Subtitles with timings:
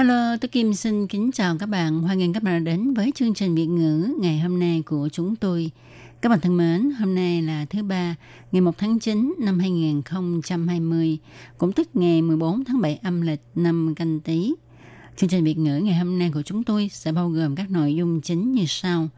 [0.00, 2.00] Hello, tôi Kim xin kính chào các bạn.
[2.00, 5.08] Hoan nghênh các bạn đã đến với chương trình Việt ngữ ngày hôm nay của
[5.12, 5.70] chúng tôi.
[6.20, 8.16] Các bạn thân mến, hôm nay là thứ ba,
[8.52, 11.18] ngày 1 tháng 9 năm 2020,
[11.58, 14.54] cũng tức ngày 14 tháng 7 âm lịch năm canh tí.
[15.16, 17.94] Chương trình Việt ngữ ngày hôm nay của chúng tôi sẽ bao gồm các nội
[17.94, 19.08] dung chính như sau.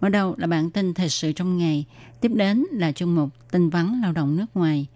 [0.00, 1.84] Mở đầu là bản tin thời sự trong ngày,
[2.20, 4.86] tiếp đến là chương mục tin vắn lao động nước ngoài,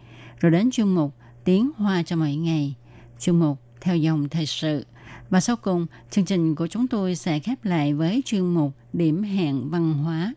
[0.40, 2.74] rồi đến chương mục tiếng hoa cho mọi ngày,
[3.18, 4.84] chương mục theo dòng thời sự.
[5.32, 9.22] Và sau cùng, chương trình của chúng tôi sẽ khép lại với chuyên mục điểm
[9.22, 10.34] hẹn văn hóa.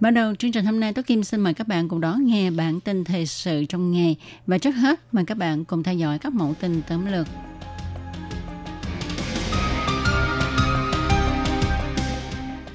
[0.00, 2.50] bắt đầu chương trình hôm nay, Tố Kim xin mời các bạn cùng đón nghe
[2.50, 4.16] bản tin thời sự trong ngày.
[4.46, 7.26] Và trước hết, mời các bạn cùng theo dõi các mẫu tin tóm lược.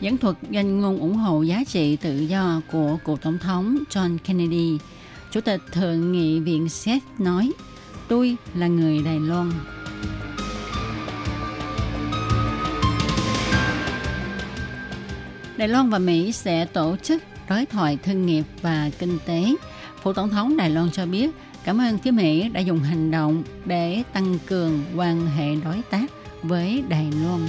[0.02, 4.18] Dẫn thuật danh ngôn ủng hộ giá trị tự do của cựu tổng thống John
[4.24, 4.78] Kennedy.
[5.32, 7.52] Chủ tịch Thượng nghị viện Séc nói,
[8.08, 9.52] tôi là người Đài Loan.
[15.58, 19.56] Đài Loan và Mỹ sẽ tổ chức đối thoại thương nghiệp và kinh tế.
[20.04, 21.30] Phủ Tổng thống Đài Loan cho biết,
[21.64, 26.06] cảm ơn phía Mỹ đã dùng hành động để tăng cường quan hệ đối tác
[26.44, 27.48] với Đài Loan.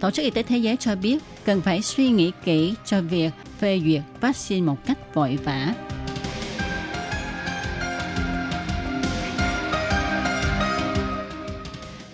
[0.00, 3.30] Tổ chức Y tế Thế giới cho biết cần phải suy nghĩ kỹ cho việc
[3.58, 5.74] phê duyệt vaccine một cách vội vã.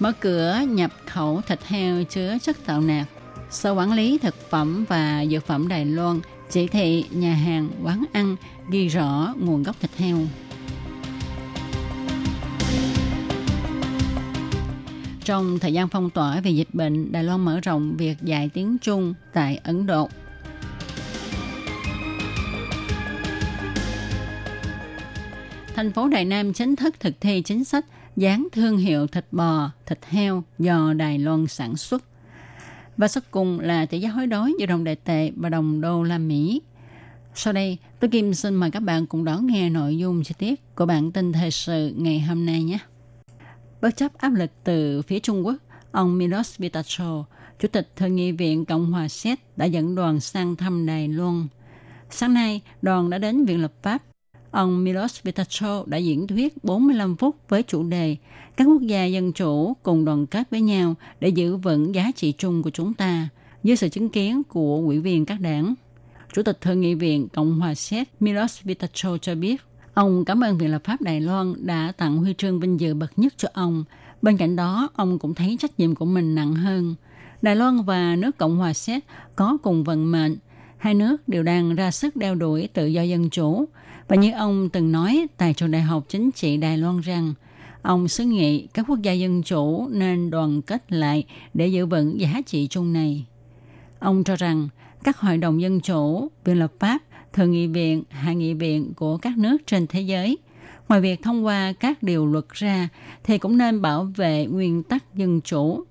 [0.04, 3.06] Mở cửa nhập khẩu thịt heo chứa chất tạo nạc.
[3.50, 6.20] Sở quản lý thực phẩm và dược phẩm Đài Loan
[6.50, 8.36] chỉ thị nhà hàng, quán ăn
[8.70, 10.18] ghi rõ nguồn gốc thịt heo.
[15.24, 18.78] Trong thời gian phong tỏa vì dịch bệnh, Đài Loan mở rộng việc dạy tiếng
[18.78, 20.08] Trung tại Ấn Độ.
[25.74, 27.84] Thành phố Đài Nam chính thức thực thi chính sách
[28.16, 32.04] dán thương hiệu thịt bò, thịt heo do Đài Loan sản xuất.
[32.96, 36.02] Và sau cùng là tỷ giá hối đoái giữa đồng đại tệ và đồng đô
[36.02, 36.62] la Mỹ.
[37.34, 40.74] Sau đây, tôi Kim xin mời các bạn cùng đón nghe nội dung chi tiết
[40.74, 42.78] của bản tin thời sự ngày hôm nay nhé.
[43.80, 45.56] Bất chấp áp lực từ phía Trung Quốc,
[45.92, 47.24] ông Milos Vitacho,
[47.58, 51.46] Chủ tịch Thượng nghị viện Cộng hòa Séc đã dẫn đoàn sang thăm Đài Loan.
[52.10, 54.02] Sáng nay, đoàn đã đến Viện Lập pháp
[54.54, 58.16] ông Milos Vitacho đã diễn thuyết 45 phút với chủ đề
[58.56, 62.32] các quốc gia dân chủ cùng đoàn kết với nhau để giữ vững giá trị
[62.38, 63.28] chung của chúng ta
[63.62, 65.74] dưới sự chứng kiến của ủy viên các đảng.
[66.32, 69.62] Chủ tịch Thượng nghị viện Cộng hòa Séc Milos Vitacho cho biết
[69.94, 73.18] ông cảm ơn Viện lập pháp Đài Loan đã tặng huy chương vinh dự bậc
[73.18, 73.84] nhất cho ông.
[74.22, 76.94] Bên cạnh đó, ông cũng thấy trách nhiệm của mình nặng hơn.
[77.42, 79.04] Đài Loan và nước Cộng hòa Séc
[79.36, 80.36] có cùng vận mệnh.
[80.76, 83.68] Hai nước đều đang ra sức đeo đuổi tự do dân chủ,
[84.08, 87.34] và như ông từng nói tại trường Đại học Chính trị Đài Loan rằng,
[87.82, 92.20] ông xứ nghị các quốc gia dân chủ nên đoàn kết lại để giữ vững
[92.20, 93.24] giá trị chung này.
[93.98, 94.68] Ông cho rằng
[95.04, 96.98] các hội đồng dân chủ, viện lập pháp,
[97.32, 100.38] thượng nghị viện, hạ nghị viện của các nước trên thế giới,
[100.88, 102.88] ngoài việc thông qua các điều luật ra,
[103.24, 105.84] thì cũng nên bảo vệ nguyên tắc dân chủ.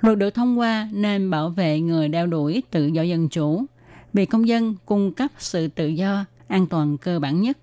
[0.00, 3.64] Luật được thông qua nên bảo vệ người đeo đuổi tự do dân chủ,
[4.12, 7.58] vì công dân cung cấp sự tự do an toàn cơ bản nhất,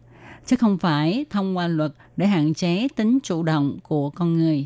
[0.46, 4.66] chứ không phải thông qua luật để hạn chế tính chủ động của con người.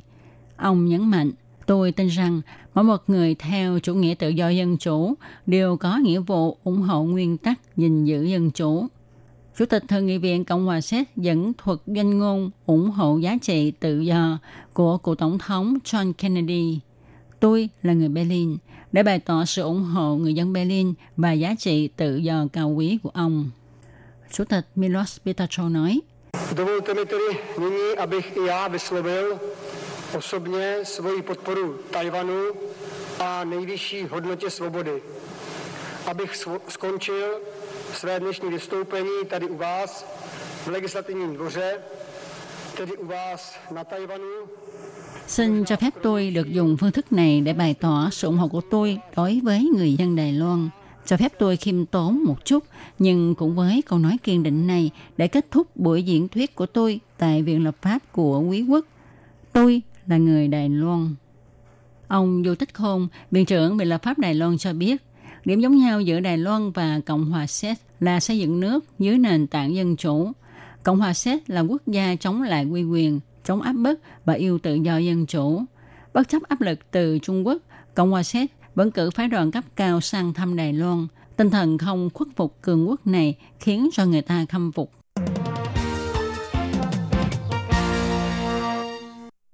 [0.55, 1.31] Ông nhấn mạnh,
[1.65, 2.41] tôi tin rằng
[2.73, 5.13] mỗi một người theo chủ nghĩa tự do dân chủ
[5.45, 8.87] đều có nghĩa vụ ủng hộ nguyên tắc gìn giữ dân chủ.
[9.57, 13.37] Chủ tịch Thượng nghị viện Cộng hòa Séc dẫn thuật danh ngôn ủng hộ giá
[13.41, 14.39] trị tự do
[14.73, 16.79] của cựu tổng thống John Kennedy.
[17.39, 18.57] Tôi là người Berlin
[18.91, 22.69] để bày tỏ sự ủng hộ người dân Berlin và giá trị tự do cao
[22.69, 23.49] quý của ông.
[24.31, 25.99] Chủ tịch Milos Pitacho nói.
[26.55, 29.39] Dovolte mi tedy nyní, abych i já vyslovil
[30.17, 32.43] osobně svoji podporu Tajvanu
[33.19, 35.01] a nejvyšší hodnotě svobody.
[36.05, 37.39] Abych skončil
[37.93, 40.05] své dnešní vystoupení tady u vás
[40.65, 41.77] v legislativním dvoře,
[42.77, 44.47] tedy u vás na Tajvanu.
[45.27, 48.47] Xin cho phép tôi được dùng phương thức này để bày tỏ sự ủng hộ
[48.47, 50.69] của tôi đối với người dân Đài Loan
[51.09, 52.63] cho phép tôi khiêm tốn một chút,
[52.99, 56.65] nhưng cũng với câu nói kiên định này để kết thúc buổi diễn thuyết của
[56.65, 58.85] tôi tại Viện Lập pháp của Quý quốc.
[59.53, 61.15] Tôi là người Đài Loan.
[62.07, 65.03] Ông Du Tích Khôn, Viện trưởng Viện Lập pháp Đài Loan cho biết,
[65.45, 69.17] điểm giống nhau giữa Đài Loan và Cộng hòa Séc là xây dựng nước dưới
[69.17, 70.31] nền tảng dân chủ.
[70.83, 74.59] Cộng hòa Séc là quốc gia chống lại quy quyền, chống áp bức và yêu
[74.59, 75.61] tự do dân chủ.
[76.13, 77.61] Bất chấp áp lực từ Trung Quốc,
[77.95, 81.07] Cộng hòa Séc vẫn cử phái đoàn cấp cao sang thăm Đài Loan.
[81.35, 84.91] Tinh thần không khuất phục cường quốc này khiến cho người ta khâm phục.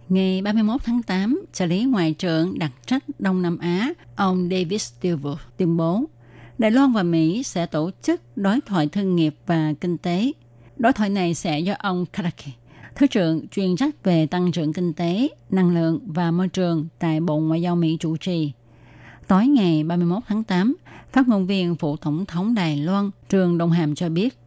[0.09, 4.81] Ngày 31 tháng 8, trợ lý Ngoại trưởng đặc trách Đông Nam Á, ông David
[4.81, 6.03] Stilwell tuyên bố
[6.57, 10.31] Đài Loan và Mỹ sẽ tổ chức đối thoại thương nghiệp và kinh tế.
[10.77, 12.49] Đối thoại này sẽ do ông Karaki,
[12.95, 17.19] Thứ trưởng chuyên trách về tăng trưởng kinh tế, năng lượng và môi trường tại
[17.19, 18.51] Bộ Ngoại giao Mỹ chủ trì.
[19.27, 20.75] Tối ngày 31 tháng 8,
[21.11, 24.37] phát ngôn viên Phụ Tổng thống Đài Loan Trường Đông Hàm cho biết,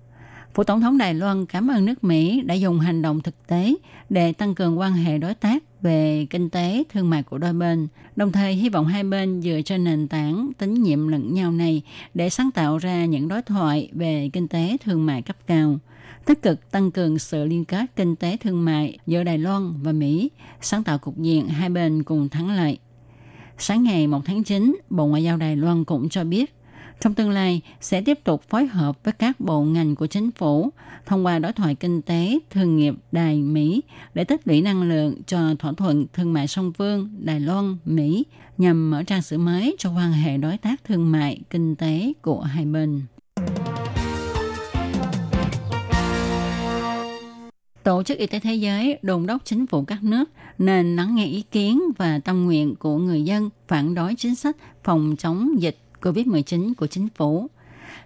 [0.54, 3.74] Phụ Tổng thống Đài Loan cảm ơn nước Mỹ đã dùng hành động thực tế
[4.10, 7.88] để tăng cường quan hệ đối tác về kinh tế, thương mại của đôi bên,
[8.16, 11.82] đồng thời hy vọng hai bên dựa trên nền tảng tín nhiệm lẫn nhau này
[12.14, 15.78] để sáng tạo ra những đối thoại về kinh tế thương mại cấp cao,
[16.24, 19.92] tích cực tăng cường sự liên kết kinh tế thương mại giữa Đài Loan và
[19.92, 20.30] Mỹ,
[20.60, 22.78] sáng tạo cục diện hai bên cùng thắng lợi.
[23.60, 26.54] Sáng ngày 1 tháng 9, Bộ Ngoại giao Đài Loan cũng cho biết,
[27.00, 30.70] trong tương lai sẽ tiếp tục phối hợp với các bộ ngành của chính phủ
[31.06, 33.82] thông qua đối thoại kinh tế, thương nghiệp Đài Mỹ
[34.14, 38.24] để tích lũy năng lượng cho thỏa thuận thương mại song phương Đài Loan Mỹ
[38.58, 42.40] nhằm mở trang sử mới cho quan hệ đối tác thương mại kinh tế của
[42.40, 43.02] hai bên.
[47.88, 51.26] Tổ chức Y tế Thế giới đồn đốc chính phủ các nước nên lắng nghe
[51.26, 55.78] ý kiến và tâm nguyện của người dân phản đối chính sách phòng chống dịch
[56.00, 57.46] COVID-19 của chính phủ.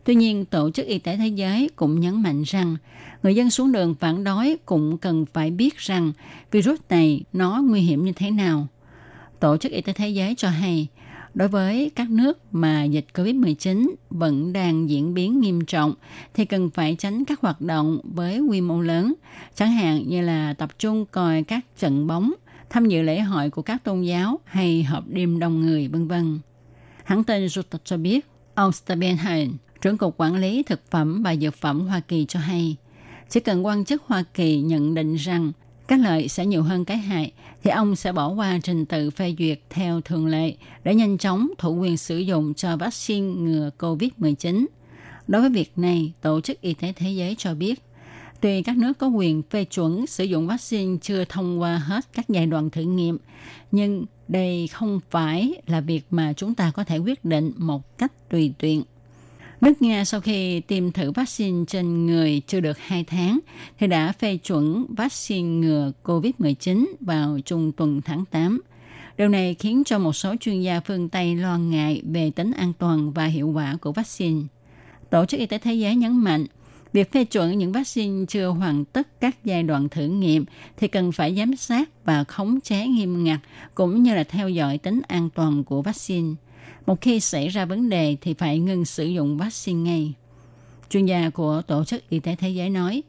[0.05, 2.76] Tuy nhiên, Tổ chức Y tế Thế giới cũng nhấn mạnh rằng
[3.23, 6.12] người dân xuống đường phản đối cũng cần phải biết rằng
[6.50, 8.67] virus này nó nguy hiểm như thế nào.
[9.40, 10.87] Tổ chức Y tế Thế giới cho hay,
[11.34, 15.94] Đối với các nước mà dịch COVID-19 vẫn đang diễn biến nghiêm trọng
[16.34, 19.14] thì cần phải tránh các hoạt động với quy mô lớn,
[19.55, 22.32] chẳng hạn như là tập trung coi các trận bóng,
[22.70, 26.38] tham dự lễ hội của các tôn giáo hay họp đêm đông người, vân vân.
[27.05, 29.17] Hãng tin Reuters cho biết, ông Stephen
[29.81, 32.76] trưởng cục quản lý thực phẩm và dược phẩm Hoa Kỳ cho hay,
[33.29, 35.52] chỉ cần quan chức Hoa Kỳ nhận định rằng
[35.88, 37.32] các lợi sẽ nhiều hơn cái hại,
[37.62, 41.49] thì ông sẽ bỏ qua trình tự phê duyệt theo thường lệ để nhanh chóng
[41.58, 44.67] thủ quyền sử dụng cho vaccine ngừa COVID-19.
[45.29, 47.82] Đối với việc này, Tổ chức Y tế Thế giới cho biết,
[48.40, 52.29] tuy các nước có quyền phê chuẩn sử dụng vaccine chưa thông qua hết các
[52.29, 53.19] giai đoạn thử nghiệm,
[53.70, 58.12] nhưng đây không phải là việc mà chúng ta có thể quyết định một cách
[58.29, 58.82] tùy tiện.
[59.62, 63.38] Nước Nga sau khi tiêm thử vaccine trên người chưa được 2 tháng
[63.78, 68.60] thì đã phê chuẩn vaccine ngừa COVID-19 vào trung tuần tháng 8.
[69.18, 72.72] Điều này khiến cho một số chuyên gia phương Tây lo ngại về tính an
[72.78, 74.42] toàn và hiệu quả của vaccine.
[75.10, 76.46] Tổ chức Y tế Thế giới nhấn mạnh,
[76.92, 80.44] việc phê chuẩn những vaccine chưa hoàn tất các giai đoạn thử nghiệm
[80.76, 83.40] thì cần phải giám sát và khống chế nghiêm ngặt
[83.74, 86.34] cũng như là theo dõi tính an toàn của vaccine.
[86.87, 90.14] Một khi xảy ra vấn đề thì phải ngừng sử dụng vaccine ngay.
[90.90, 93.02] Chuyên gia của Tổ chức Y tế Thế giới nói,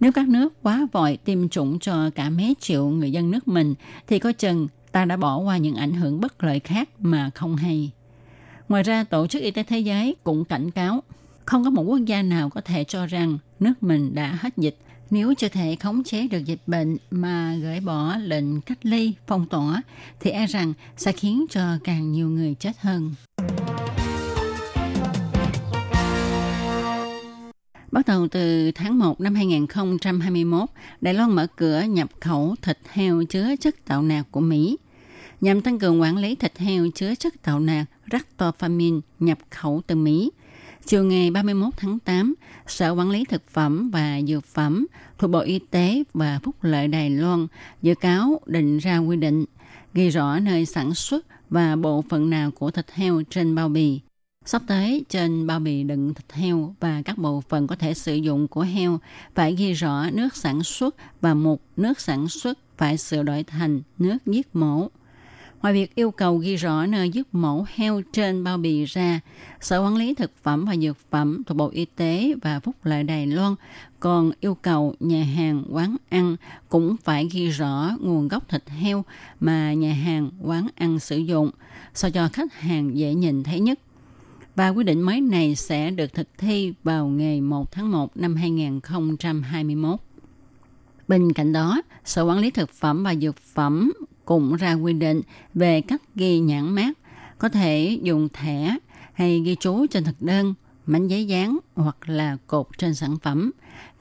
[0.00, 3.74] nếu các nước quá vội tiêm chủng cho cả mấy triệu người dân nước mình
[4.06, 7.56] thì có chừng ta đã bỏ qua những ảnh hưởng bất lợi khác mà không
[7.56, 7.90] hay.
[8.68, 11.02] Ngoài ra, Tổ chức Y tế Thế giới cũng cảnh cáo
[11.44, 14.76] không có một quốc gia nào có thể cho rằng nước mình đã hết dịch
[15.10, 19.46] nếu chưa thể khống chế được dịch bệnh mà gửi bỏ lệnh cách ly, phong
[19.46, 19.82] tỏa,
[20.20, 23.14] thì e rằng sẽ khiến cho càng nhiều người chết hơn.
[27.92, 30.68] Bắt đầu từ tháng 1 năm 2021,
[31.00, 34.76] Đài Loan mở cửa nhập khẩu thịt heo chứa chất tạo nạc của Mỹ.
[35.40, 39.94] Nhằm tăng cường quản lý thịt heo chứa chất tạo nạc ractopamine nhập khẩu từ
[39.94, 40.30] Mỹ–
[40.88, 42.34] Chiều ngày 31 tháng 8,
[42.66, 44.86] Sở Quản lý Thực phẩm và Dược phẩm
[45.18, 47.46] thuộc Bộ Y tế và Phúc lợi Đài Loan
[47.82, 49.44] dự cáo định ra quy định
[49.94, 54.00] ghi rõ nơi sản xuất và bộ phận nào của thịt heo trên bao bì.
[54.44, 58.14] Sắp tới, trên bao bì đựng thịt heo và các bộ phận có thể sử
[58.14, 58.98] dụng của heo
[59.34, 63.82] phải ghi rõ nước sản xuất và mục nước sản xuất phải sửa đổi thành
[63.98, 64.88] nước giết mổ.
[65.62, 69.20] Ngoài việc yêu cầu ghi rõ nơi giết mổ heo trên bao bì ra,
[69.60, 73.02] Sở Quản lý Thực phẩm và Dược phẩm thuộc Bộ Y tế và Phúc lợi
[73.02, 73.54] Đài Loan
[74.00, 76.36] còn yêu cầu nhà hàng, quán ăn
[76.68, 79.04] cũng phải ghi rõ nguồn gốc thịt heo
[79.40, 81.50] mà nhà hàng, quán ăn sử dụng,
[81.94, 83.78] sao cho khách hàng dễ nhìn thấy nhất.
[84.54, 88.36] và quyết định mới này sẽ được thực thi vào ngày 1 tháng 1 năm
[88.36, 90.00] 2021.
[91.08, 93.92] Bên cạnh đó, Sở Quản lý Thực phẩm và Dược phẩm
[94.28, 95.22] cũng ra quy định
[95.54, 96.98] về cách ghi nhãn mát,
[97.38, 98.76] có thể dùng thẻ
[99.12, 100.54] hay ghi chú trên thực đơn,
[100.86, 103.50] mảnh giấy dán hoặc là cột trên sản phẩm,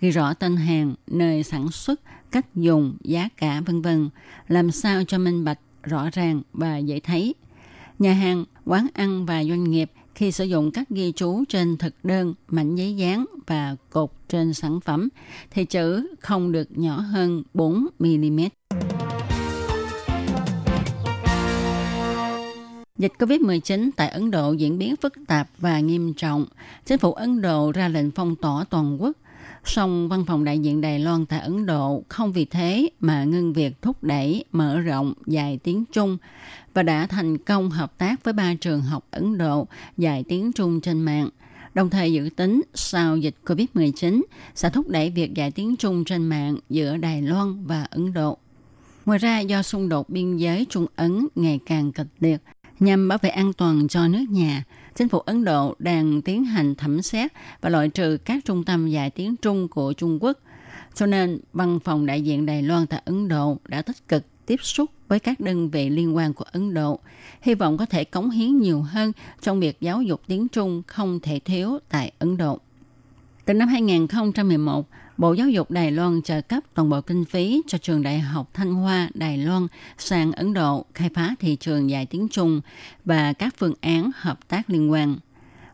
[0.01, 4.09] ghi rõ tên hàng, nơi sản xuất, cách dùng, giá cả vân vân,
[4.47, 7.35] làm sao cho minh bạch, rõ ràng và dễ thấy.
[7.99, 11.93] Nhà hàng, quán ăn và doanh nghiệp khi sử dụng các ghi chú trên thực
[12.03, 15.09] đơn, mảnh giấy dán và cột trên sản phẩm
[15.51, 18.39] thì chữ không được nhỏ hơn 4 mm.
[22.97, 26.45] Dịch COVID-19 tại Ấn Độ diễn biến phức tạp và nghiêm trọng.
[26.85, 29.17] Chính phủ Ấn Độ ra lệnh phong tỏa toàn quốc.
[29.65, 33.53] Song văn phòng đại diện Đài Loan tại Ấn Độ không vì thế mà ngưng
[33.53, 36.17] việc thúc đẩy, mở rộng dạy tiếng Trung
[36.73, 40.81] và đã thành công hợp tác với ba trường học Ấn Độ dạy tiếng Trung
[40.81, 41.29] trên mạng.
[41.73, 44.21] Đồng thời dự tính sau dịch COVID-19
[44.55, 48.37] sẽ thúc đẩy việc dạy tiếng Trung trên mạng giữa Đài Loan và Ấn Độ.
[49.07, 52.41] Ngoài ra, do xung đột biên giới Trung Ấn ngày càng kịch liệt,
[52.79, 54.63] nhằm bảo vệ an toàn cho nước nhà,
[54.95, 57.31] chính phủ Ấn Độ đang tiến hành thẩm xét
[57.61, 60.37] và loại trừ các trung tâm dạy tiếng Trung của Trung Quốc.
[60.93, 64.59] Cho nên, văn phòng đại diện Đài Loan tại Ấn Độ đã tích cực tiếp
[64.63, 66.99] xúc với các đơn vị liên quan của Ấn Độ,
[67.41, 71.19] hy vọng có thể cống hiến nhiều hơn trong việc giáo dục tiếng Trung không
[71.19, 72.59] thể thiếu tại Ấn Độ.
[73.45, 77.77] Từ năm 2011, Bộ Giáo dục Đài Loan trợ cấp toàn bộ kinh phí cho
[77.77, 82.05] trường Đại học Thanh Hoa Đài Loan sang Ấn Độ khai phá thị trường dạy
[82.05, 82.61] tiếng Trung
[83.05, 85.15] và các phương án hợp tác liên quan.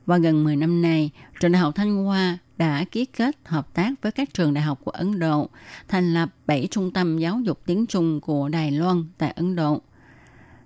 [0.06, 1.10] Và gần 10 năm nay,
[1.40, 4.80] trường Đại học Thanh Hoa đã ký kết hợp tác với các trường đại học
[4.84, 5.50] của Ấn Độ,
[5.88, 9.82] thành lập 7 trung tâm giáo dục tiếng Trung của Đài Loan tại Ấn Độ.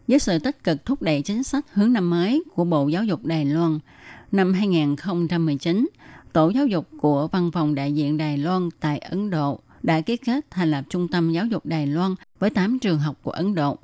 [0.07, 3.25] Với sự tích cực thúc đẩy chính sách hướng năm mới của Bộ Giáo dục
[3.25, 3.79] Đài Loan,
[4.31, 5.87] năm 2019,
[6.37, 10.17] Tổ giáo dục của Văn phòng đại diện Đài Loan tại Ấn Độ đã ký
[10.17, 13.55] kết thành lập Trung tâm Giáo dục Đài Loan với 8 trường học của Ấn
[13.55, 13.77] Độ.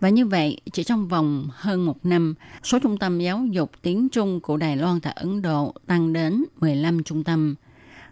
[0.00, 4.08] Và như vậy, chỉ trong vòng hơn một năm, số trung tâm giáo dục tiếng
[4.08, 7.54] Trung của Đài Loan tại Ấn Độ tăng đến 15 trung tâm.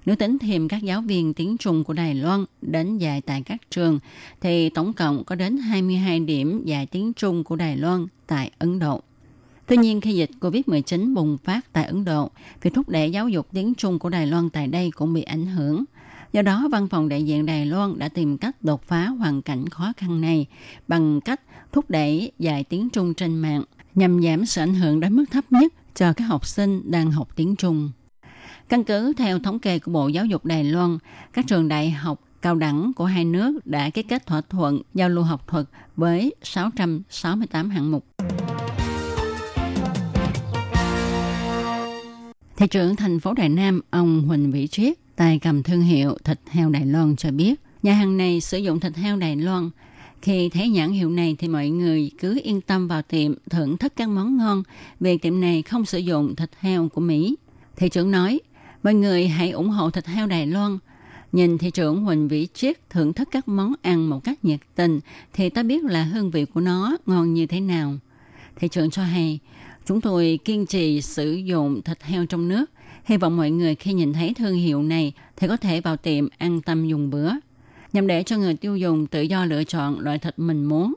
[0.07, 3.61] Nếu tính thêm các giáo viên tiếng Trung của Đài Loan đến dạy tại các
[3.71, 3.99] trường,
[4.41, 8.79] thì tổng cộng có đến 22 điểm dạy tiếng Trung của Đài Loan tại Ấn
[8.79, 9.03] Độ.
[9.73, 12.31] Tuy nhiên, khi dịch COVID-19 bùng phát tại Ấn Độ,
[12.63, 15.47] việc thúc đẩy giáo dục tiếng Trung của Đài Loan tại đây cũng bị ảnh
[15.47, 15.85] hưởng.
[16.33, 19.69] Do đó, văn phòng đại diện Đài Loan đã tìm cách đột phá hoàn cảnh
[19.69, 20.47] khó khăn này
[20.89, 21.41] bằng cách
[21.73, 23.65] thúc đẩy dạy tiếng Trung trên mạng
[23.95, 27.29] nhằm giảm sự ảnh hưởng đến mức thấp nhất cho các học sinh đang học
[27.37, 27.91] tiếng Trung.
[28.69, 30.99] Căn cứ theo thống kê của Bộ Giáo dục Đài Loan,
[31.33, 35.09] các trường đại học cao đẳng của hai nước đã ký kết thỏa thuận giao
[35.09, 38.05] lưu học thuật với 668 hạng mục.
[42.63, 46.41] Thị trưởng thành phố Đài Nam, ông Huỳnh Vĩ Triết, tài cầm thương hiệu thịt
[46.51, 49.71] heo Đài Loan cho biết, nhà hàng này sử dụng thịt heo Đài Loan.
[50.23, 53.93] Khi thấy nhãn hiệu này thì mọi người cứ yên tâm vào tiệm thưởng thức
[53.97, 54.63] các món ngon
[55.01, 57.37] vì tiệm này không sử dụng thịt heo của Mỹ.
[57.77, 58.41] Thị trưởng nói,
[58.83, 60.79] mọi người hãy ủng hộ thịt heo Đài Loan.
[61.33, 65.01] Nhìn thị trưởng Huỳnh Vĩ Triết thưởng thức các món ăn một cách nhiệt tình
[65.33, 67.95] thì ta biết là hương vị của nó ngon như thế nào.
[68.57, 69.39] Thị trưởng cho hay,
[69.87, 72.65] Chúng tôi kiên trì sử dụng thịt heo trong nước.
[73.05, 76.29] Hy vọng mọi người khi nhìn thấy thương hiệu này thì có thể vào tiệm
[76.39, 77.31] an tâm dùng bữa.
[77.93, 80.95] Nhằm để cho người tiêu dùng tự do lựa chọn loại thịt mình muốn.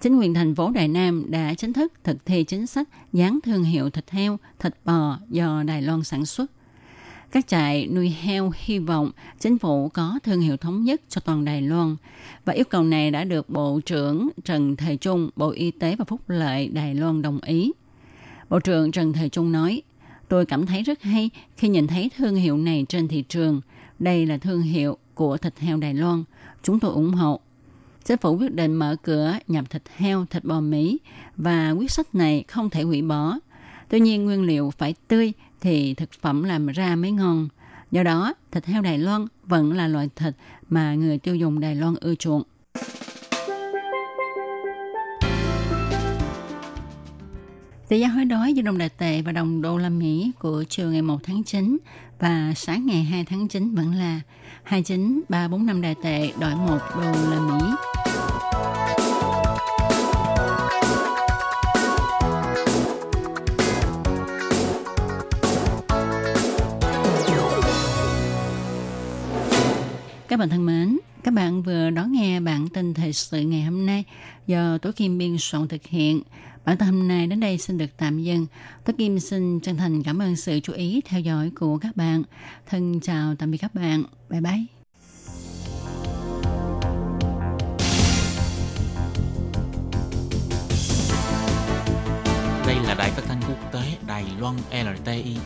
[0.00, 3.64] Chính quyền thành phố Đài Nam đã chính thức thực thi chính sách dán thương
[3.64, 6.50] hiệu thịt heo, thịt bò do Đài Loan sản xuất.
[7.30, 11.44] Các trại nuôi heo hy vọng chính phủ có thương hiệu thống nhất cho toàn
[11.44, 11.96] Đài Loan
[12.44, 16.04] và yêu cầu này đã được Bộ trưởng Trần Thời Trung, Bộ Y tế và
[16.04, 17.72] Phúc lợi Đài Loan đồng ý.
[18.50, 19.82] Bộ trưởng Trần Thời Trung nói,
[20.28, 23.60] tôi cảm thấy rất hay khi nhìn thấy thương hiệu này trên thị trường.
[23.98, 26.24] Đây là thương hiệu của thịt heo Đài Loan.
[26.62, 27.40] Chúng tôi ủng hộ.
[28.04, 30.98] Chính phủ quyết định mở cửa nhập thịt heo, thịt bò Mỹ
[31.36, 33.38] và quyết sách này không thể hủy bỏ.
[33.88, 37.48] Tuy nhiên nguyên liệu phải tươi thì thực phẩm làm ra mới ngon.
[37.90, 40.34] Do đó, thịt heo Đài Loan vẫn là loại thịt
[40.68, 42.42] mà người tiêu dùng Đài Loan ưa chuộng.
[47.88, 50.90] Tỷ giá hối đoái giữa đồng đại tệ và đồng đô la Mỹ của chiều
[50.90, 51.78] ngày 1 tháng 9
[52.18, 54.20] và sáng ngày 2 tháng 9 vẫn là
[54.62, 57.64] 29345 đại tệ đổi 1 đô la Mỹ.
[70.28, 73.86] Các bạn thân mến, Các bạn vừa đón nghe bản tin thời sự ngày hôm
[73.86, 74.04] nay
[74.46, 76.22] do Tố Kim biên soạn thực hiện.
[76.66, 78.46] Bản tin hôm nay đến đây xin được tạm dừng.
[78.84, 82.22] tất Kim xin chân thành cảm ơn sự chú ý theo dõi của các bạn.
[82.66, 84.04] Thân chào tạm biệt các bạn.
[84.28, 84.64] Bye bye.
[92.66, 95.36] Đây là đài phát thanh quốc tế Đài Loan LTI,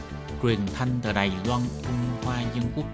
[0.42, 2.86] truyền thanh từ Đài Loan, Trung Hoa Dân Quốc.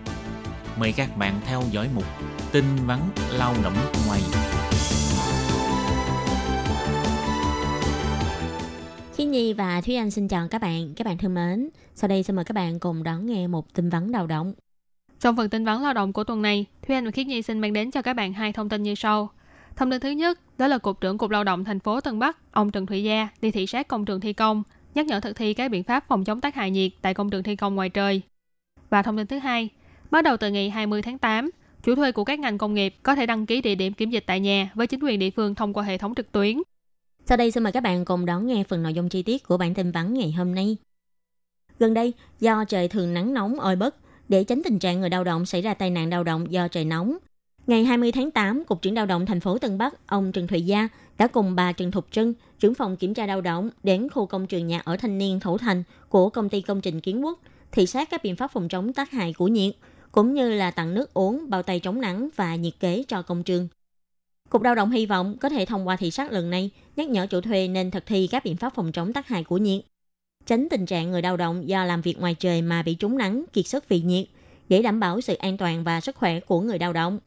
[0.79, 2.05] Mời các bạn theo dõi mục
[2.53, 4.21] tin vắn lao động ngoài.
[9.37, 10.95] Nhi và Thúy Anh xin chào các bạn.
[10.97, 13.89] Các bạn thân mến, sau đây xin mời các bạn cùng đón nghe một tin
[13.89, 14.55] vắn lao động.
[15.21, 17.59] Trong phần tin vắn lao động của tuần này, Thúy Anh và Khiết Nhi xin
[17.59, 19.31] mang đến cho các bạn hai thông tin như sau.
[19.77, 22.53] Thông tin thứ nhất, đó là Cục trưởng Cục Lao động thành phố Tân Bắc,
[22.53, 24.63] ông Trần Thụy Gia đi thị sát công trường thi công,
[24.95, 27.43] nhắc nhở thực thi các biện pháp phòng chống tác hại nhiệt tại công trường
[27.43, 28.23] thi công ngoài trời.
[28.91, 29.69] Và thông tin thứ hai,
[30.11, 31.51] bắt đầu từ ngày 20 tháng 8,
[31.83, 34.25] chủ thuê của các ngành công nghiệp có thể đăng ký địa điểm kiểm dịch
[34.27, 36.63] tại nhà với chính quyền địa phương thông qua hệ thống trực tuyến.
[37.29, 39.57] Sau đây xin mời các bạn cùng đón nghe phần nội dung chi tiết của
[39.57, 40.77] bản tin vắn ngày hôm nay.
[41.79, 43.95] Gần đây, do trời thường nắng nóng oi bức,
[44.29, 46.85] để tránh tình trạng người lao động xảy ra tai nạn lao động do trời
[46.85, 47.17] nóng,
[47.67, 50.63] ngày 20 tháng 8, Cục trưởng lao động thành phố Tân Bắc, ông Trần Thụy
[50.63, 54.27] Gia đã cùng bà Trần Thục Trân, trưởng phòng kiểm tra lao động đến khu
[54.27, 57.41] công trường nhà ở thanh niên Thổ Thành của công ty công trình Kiến Quốc,
[57.73, 59.75] thị sát các biện pháp phòng chống tác hại của nhiệt,
[60.13, 63.43] cũng như là tặng nước uống, bao tay chống nắng và nhiệt kế cho công
[63.43, 63.69] trường.
[64.49, 67.27] Cục lao động hy vọng có thể thông qua thị sát lần này nhắc nhở
[67.27, 69.83] chủ thuê nên thực thi các biện pháp phòng chống tác hại của nhiệt,
[70.47, 73.45] tránh tình trạng người lao động do làm việc ngoài trời mà bị trúng nắng,
[73.53, 74.27] kiệt sức vì nhiệt,
[74.69, 77.19] để đảm bảo sự an toàn và sức khỏe của người lao động.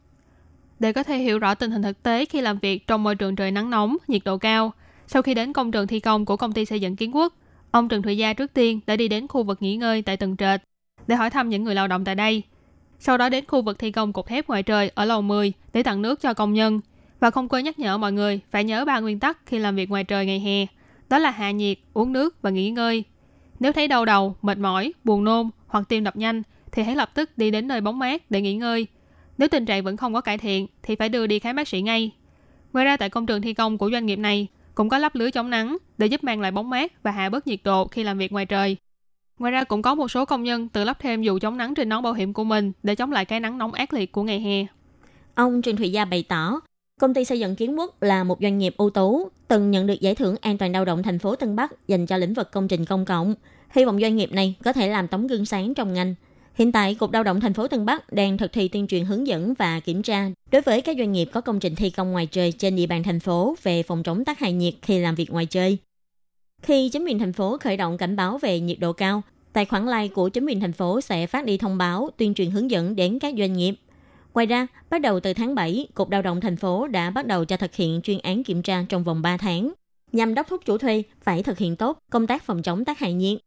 [0.78, 3.36] Để có thể hiểu rõ tình hình thực tế khi làm việc trong môi trường
[3.36, 4.72] trời nắng nóng, nhiệt độ cao,
[5.06, 7.34] sau khi đến công trường thi công của công ty xây dựng Kiến Quốc,
[7.70, 10.36] ông Trần Thụy Gia trước tiên đã đi đến khu vực nghỉ ngơi tại tầng
[10.36, 10.60] trệt
[11.06, 12.42] để hỏi thăm những người lao động tại đây.
[12.98, 15.82] Sau đó đến khu vực thi công cột thép ngoài trời ở lầu 10 để
[15.82, 16.80] tặng nước cho công nhân
[17.20, 19.90] và không quên nhắc nhở mọi người phải nhớ ba nguyên tắc khi làm việc
[19.90, 20.66] ngoài trời ngày hè,
[21.08, 23.04] đó là hạ nhiệt, uống nước và nghỉ ngơi.
[23.60, 27.10] Nếu thấy đau đầu, mệt mỏi, buồn nôn hoặc tim đập nhanh thì hãy lập
[27.14, 28.86] tức đi đến nơi bóng mát để nghỉ ngơi.
[29.38, 31.82] Nếu tình trạng vẫn không có cải thiện thì phải đưa đi khám bác sĩ
[31.82, 32.10] ngay.
[32.72, 35.30] Ngoài ra tại công trường thi công của doanh nghiệp này cũng có lắp lưới
[35.30, 38.18] chống nắng để giúp mang lại bóng mát và hạ bớt nhiệt độ khi làm
[38.18, 38.76] việc ngoài trời.
[39.38, 41.88] Ngoài ra cũng có một số công nhân tự lắp thêm dù chống nắng trên
[41.88, 44.40] nón bảo hiểm của mình để chống lại cái nắng nóng ác liệt của ngày
[44.40, 44.66] hè.
[45.34, 46.60] Ông Trần Thụy Gia bày tỏ,
[47.00, 50.00] công ty xây dựng Kiến Quốc là một doanh nghiệp ưu tú, từng nhận được
[50.00, 52.68] giải thưởng an toàn lao động thành phố Tân Bắc dành cho lĩnh vực công
[52.68, 53.34] trình công cộng.
[53.70, 56.14] Hy vọng doanh nghiệp này có thể làm tấm gương sáng trong ngành.
[56.54, 59.26] Hiện tại, Cục Lao động thành phố Tân Bắc đang thực thi tuyên truyền hướng
[59.26, 62.26] dẫn và kiểm tra đối với các doanh nghiệp có công trình thi công ngoài
[62.26, 65.30] trời trên địa bàn thành phố về phòng chống tác hại nhiệt khi làm việc
[65.30, 65.78] ngoài trời.
[66.62, 69.86] Khi chính quyền thành phố khởi động cảnh báo về nhiệt độ cao, tài khoản
[69.86, 72.96] like của chính quyền thành phố sẽ phát đi thông báo tuyên truyền hướng dẫn
[72.96, 73.74] đến các doanh nghiệp.
[74.40, 77.44] Ngoài ra, bắt đầu từ tháng 7, Cục Lao động thành phố đã bắt đầu
[77.44, 79.72] cho thực hiện chuyên án kiểm tra trong vòng 3 tháng,
[80.12, 83.12] nhằm đốc thúc chủ thuê phải thực hiện tốt công tác phòng chống tác hại
[83.12, 83.38] nhiệt.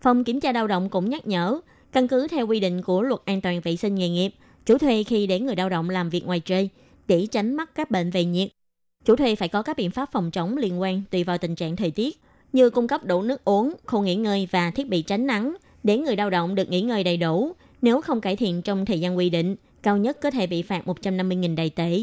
[0.00, 1.60] Phòng kiểm tra lao động cũng nhắc nhở,
[1.92, 4.34] căn cứ theo quy định của luật an toàn vệ sinh nghề nghiệp,
[4.66, 6.68] chủ thuê khi để người lao động làm việc ngoài trời
[7.08, 8.48] để tránh mắc các bệnh về nhiệt.
[9.04, 11.76] Chủ thuê phải có các biện pháp phòng chống liên quan tùy vào tình trạng
[11.76, 12.20] thời tiết,
[12.52, 15.98] như cung cấp đủ nước uống, khu nghỉ ngơi và thiết bị tránh nắng để
[15.98, 17.52] người lao động được nghỉ ngơi đầy đủ.
[17.82, 20.86] Nếu không cải thiện trong thời gian quy định, cao nhất có thể bị phạt
[20.86, 21.98] 150.000 đầy tệ.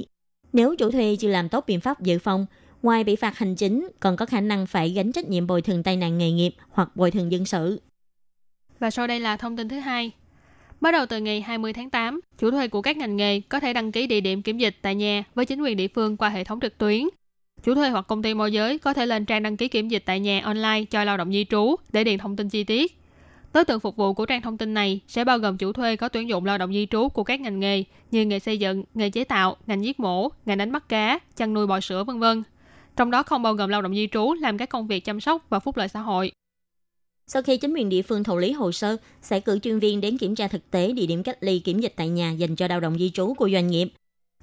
[0.54, 2.46] Nếu chủ thuê chưa làm tốt biện pháp dự phòng,
[2.84, 5.84] ngoài bị phạt hành chính, còn có khả năng phải gánh trách nhiệm bồi thường
[5.84, 7.82] tai nạn nghề nghiệp hoặc bồi thường dân sự.
[8.80, 10.12] Và sau đây là thông tin thứ hai.
[10.82, 13.74] Bắt đầu từ ngày 20 tháng 8, chủ thuê của các ngành nghề có thể
[13.74, 16.44] đăng ký địa điểm kiểm dịch tại nhà với chính quyền địa phương qua hệ
[16.44, 17.02] thống trực tuyến.
[17.64, 20.04] Chủ thuê hoặc công ty môi giới có thể lên trang đăng ký kiểm dịch
[20.06, 23.01] tại nhà online cho lao động di trú để điền thông tin chi tiết.
[23.54, 26.10] Đối tượng phục vụ của trang thông tin này sẽ bao gồm chủ thuê có
[26.10, 29.10] tuyển dụng lao động di trú của các ngành nghề như nghề xây dựng, nghề
[29.10, 32.44] chế tạo, ngành giết mổ, ngành đánh bắt cá, chăn nuôi bò sữa vân vân.
[32.96, 35.46] Trong đó không bao gồm lao động di trú làm các công việc chăm sóc
[35.50, 36.32] và phúc lợi xã hội.
[37.28, 40.18] Sau khi chính quyền địa phương thụ lý hồ sơ, sẽ cử chuyên viên đến
[40.18, 42.80] kiểm tra thực tế địa điểm cách ly kiểm dịch tại nhà dành cho lao
[42.80, 43.94] động di trú của doanh nghiệp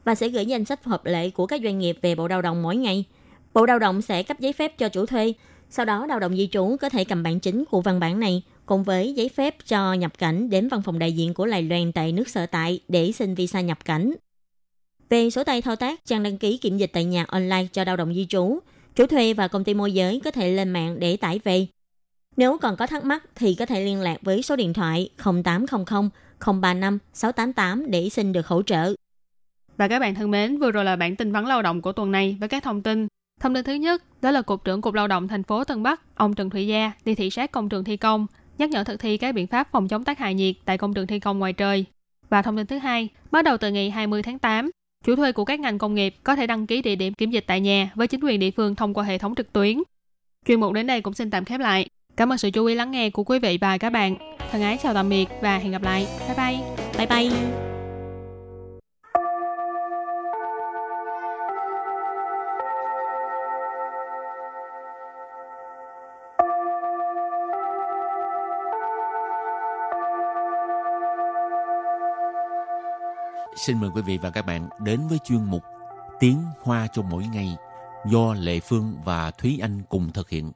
[0.04, 2.62] và sẽ gửi danh sách hợp lệ của các doanh nghiệp về Bộ Lao động
[2.62, 3.04] mỗi ngày.
[3.54, 5.32] Bộ Lao động sẽ cấp giấy phép cho chủ thuê.
[5.70, 8.42] Sau đó, lao động di trú có thể cầm bản chính của văn bản này
[8.68, 11.92] cùng với giấy phép cho nhập cảnh đến văn phòng đại diện của Lài Loan
[11.92, 14.14] tại nước sở tại để xin visa nhập cảnh.
[15.08, 17.96] Về số tay thao tác trang đăng ký kiểm dịch tại nhà online cho lao
[17.96, 18.58] động di trú,
[18.94, 21.66] chủ thuê và công ty môi giới có thể lên mạng để tải về.
[22.36, 25.08] Nếu còn có thắc mắc thì có thể liên lạc với số điện thoại
[25.44, 28.94] 0800 035 688 để xin được hỗ trợ.
[29.76, 32.12] Và các bạn thân mến, vừa rồi là bản tin vắn lao động của tuần
[32.12, 33.06] này với các thông tin.
[33.40, 36.00] Thông tin thứ nhất, đó là Cục trưởng Cục Lao động thành phố Tân Bắc,
[36.14, 38.26] ông Trần Thụy Gia đi thị sát công trường thi công,
[38.58, 41.06] nhắc nhở thực thi các biện pháp phòng chống tác hại nhiệt tại công trường
[41.06, 41.84] thi công ngoài trời.
[42.28, 44.70] Và thông tin thứ hai, bắt đầu từ ngày 20 tháng 8,
[45.04, 47.44] Chủ thuê của các ngành công nghiệp có thể đăng ký địa điểm kiểm dịch
[47.46, 49.82] tại nhà với chính quyền địa phương thông qua hệ thống trực tuyến.
[50.46, 51.88] Chuyên mục đến đây cũng xin tạm khép lại.
[52.16, 54.36] Cảm ơn sự chú ý lắng nghe của quý vị và các bạn.
[54.50, 56.06] Thân ái chào tạm biệt và hẹn gặp lại.
[56.26, 56.60] Bye bye.
[56.98, 57.67] Bye bye.
[73.58, 75.62] Xin mời quý vị và các bạn đến với chuyên mục
[76.20, 77.56] Tiếng Hoa cho mỗi ngày
[78.06, 80.52] do Lệ Phương và Thúy Anh cùng thực hiện.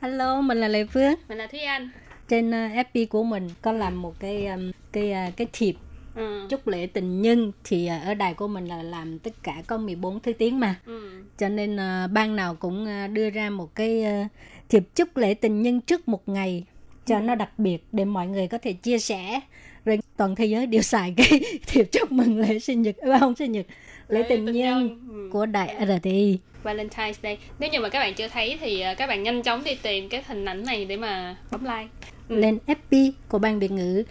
[0.00, 1.14] Hello, mình là Lệ Phương.
[1.28, 1.90] Mình là Thúy Anh.
[2.28, 5.74] Trên uh, FB của mình có làm một cái um, cái uh, cái thiệp
[6.14, 6.46] Ừ.
[6.50, 9.78] chúc lễ tình nhân thì uh, ở đài của mình là làm tất cả có
[9.78, 10.74] 14 thứ tiếng mà.
[10.86, 11.22] Ừ.
[11.38, 14.26] Cho nên uh, ban nào cũng uh, đưa ra một cái uh,
[14.68, 16.64] thiệp chúc lễ tình nhân trước một ngày
[17.06, 19.40] cho nó đặc biệt để mọi người có thể chia sẻ
[19.84, 23.34] rồi toàn thế giới đều xài cái thiệp chúc mừng lễ sinh nhật à, không
[23.36, 23.66] sinh nhật
[24.08, 25.30] lễ tình nhân Ừ.
[25.32, 27.38] của đài RTI Valentine's Day.
[27.58, 30.22] Nếu như mà các bạn chưa thấy thì các bạn nhanh chóng đi tìm cái
[30.26, 31.88] hình ảnh này để mà bấm like.
[32.28, 32.36] Ừ.
[32.36, 34.02] lên FB của ban Việt ngữ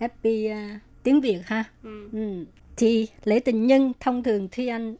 [0.00, 2.08] FB uh, tiếng Việt ha Ừ.
[2.12, 2.44] ừ.
[2.76, 4.96] thì lễ tình nhân thông thường Thúy Anh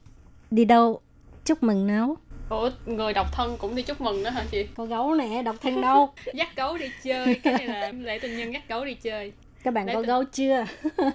[0.51, 1.01] đi đâu
[1.45, 2.17] chúc mừng nào
[2.49, 4.67] Ủa, người độc thân cũng đi chúc mừng đó hả chị?
[4.77, 7.35] có gấu nè độc thân đâu Dắt gấu đi chơi.
[7.35, 9.33] Cái này là lễ tình nhân dắt gấu đi chơi.
[9.63, 10.65] các bạn Lễ có tình- gấu chưa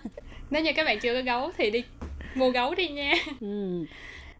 [0.49, 1.83] Nếu như các bạn chưa có gấu thì đi
[2.35, 3.13] mua gấu đi nha.
[3.41, 3.85] Ừ.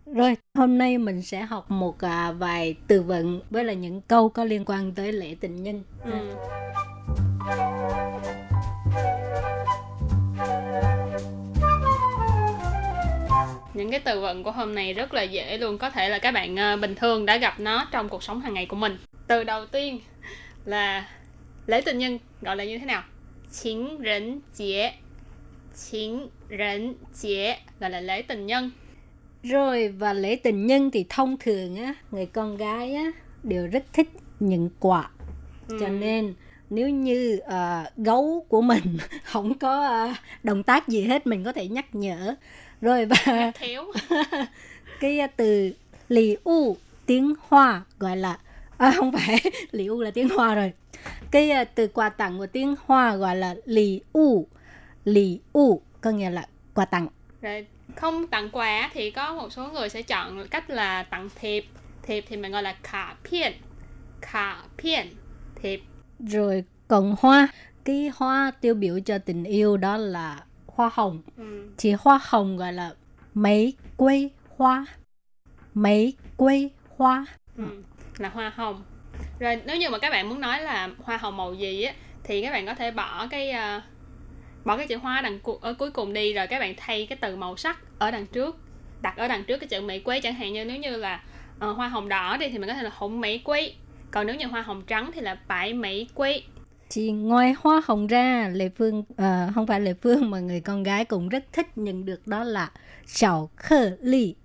[0.06, 4.30] Rồi, hôm nay mình sẽ học một à, vài từ vựng với là những câu
[4.30, 5.84] có liên quan tới lễ tình nhân.
[6.06, 6.12] Ừ.
[13.74, 16.32] Những cái từ vựng của hôm nay rất là dễ luôn Có thể là các
[16.32, 19.44] bạn ờ, bình thường đã gặp nó trong cuộc sống hàng ngày của mình Từ
[19.44, 20.00] đầu tiên
[20.66, 21.08] là
[21.68, 23.04] lễ tình nhân gọi là như thế nào?
[23.52, 24.94] Chính rỉnh chế
[25.92, 28.72] Chính rỉnh chế gọi là lễ tình nhân
[29.44, 33.12] Rồi, và lễ tình nhân thì thông thường á, người con gái á,
[33.44, 34.10] đều rất thích
[34.40, 35.10] những quà.
[35.80, 36.34] Cho nên
[36.70, 41.52] nếu như à, gấu của mình không có à, động tác gì hết, mình có
[41.52, 42.36] thể nhắc nhở.
[42.84, 43.84] Rồi và Thiếu
[45.00, 45.72] cái à, từ
[46.10, 48.38] lì u tiếng Hoa gọi là
[48.78, 49.40] à, không phải
[49.72, 50.72] lì u là tiếng Hoa rồi.
[51.32, 54.48] Cái à, từ quà tặng của tiếng Hoa gọi là lì u.
[55.06, 57.08] Lì u có nghĩa là quà tặng.
[57.42, 61.66] Rồi không tặng quà thì có một số người sẽ chọn cách là tặng thiệp.
[62.04, 63.54] Thiệp thì mình gọi là khả phiên
[64.22, 65.08] Khả phiên
[65.62, 65.82] Thiệp.
[66.20, 67.48] Rồi còn hoa.
[67.86, 70.40] Cái hoa tiêu biểu cho tình yêu đó là
[70.76, 71.22] hoa hồng.
[71.38, 71.70] Ừ.
[71.78, 72.92] thì hoa hồng gọi là
[73.34, 74.86] mấy quây hoa.
[75.74, 77.26] Mấy quây hoa.
[77.58, 77.64] Ừ.
[78.18, 78.84] Là hoa hồng.
[79.40, 82.42] Rồi nếu như mà các bạn muốn nói là hoa hồng màu gì á Thì
[82.42, 83.82] các bạn có thể bỏ cái à,
[84.66, 87.18] Bỏ cái chữ hoa đằng cu- ở cuối cùng đi Rồi các bạn thay cái
[87.22, 88.58] từ màu sắc ở đằng trước
[89.02, 90.22] Đặt ở đằng trước cái chữ mỹ quế.
[90.22, 91.24] Chẳng hạn như nếu như là
[91.60, 93.74] ờ, hoa hồng đỏ đi Thì mình có thể là hồng mỹ quế.
[94.12, 96.42] Còn nếu như hoa hồng trắng thì là bãi mỹ quế
[96.94, 100.84] Thì ngoài hoa hồng ra, Lệ Phương, ờ, không phải Lệ Phương mà người con
[100.84, 102.72] gái cũng rất thích nhận được đó là
[103.06, 104.36] xào khơ ly.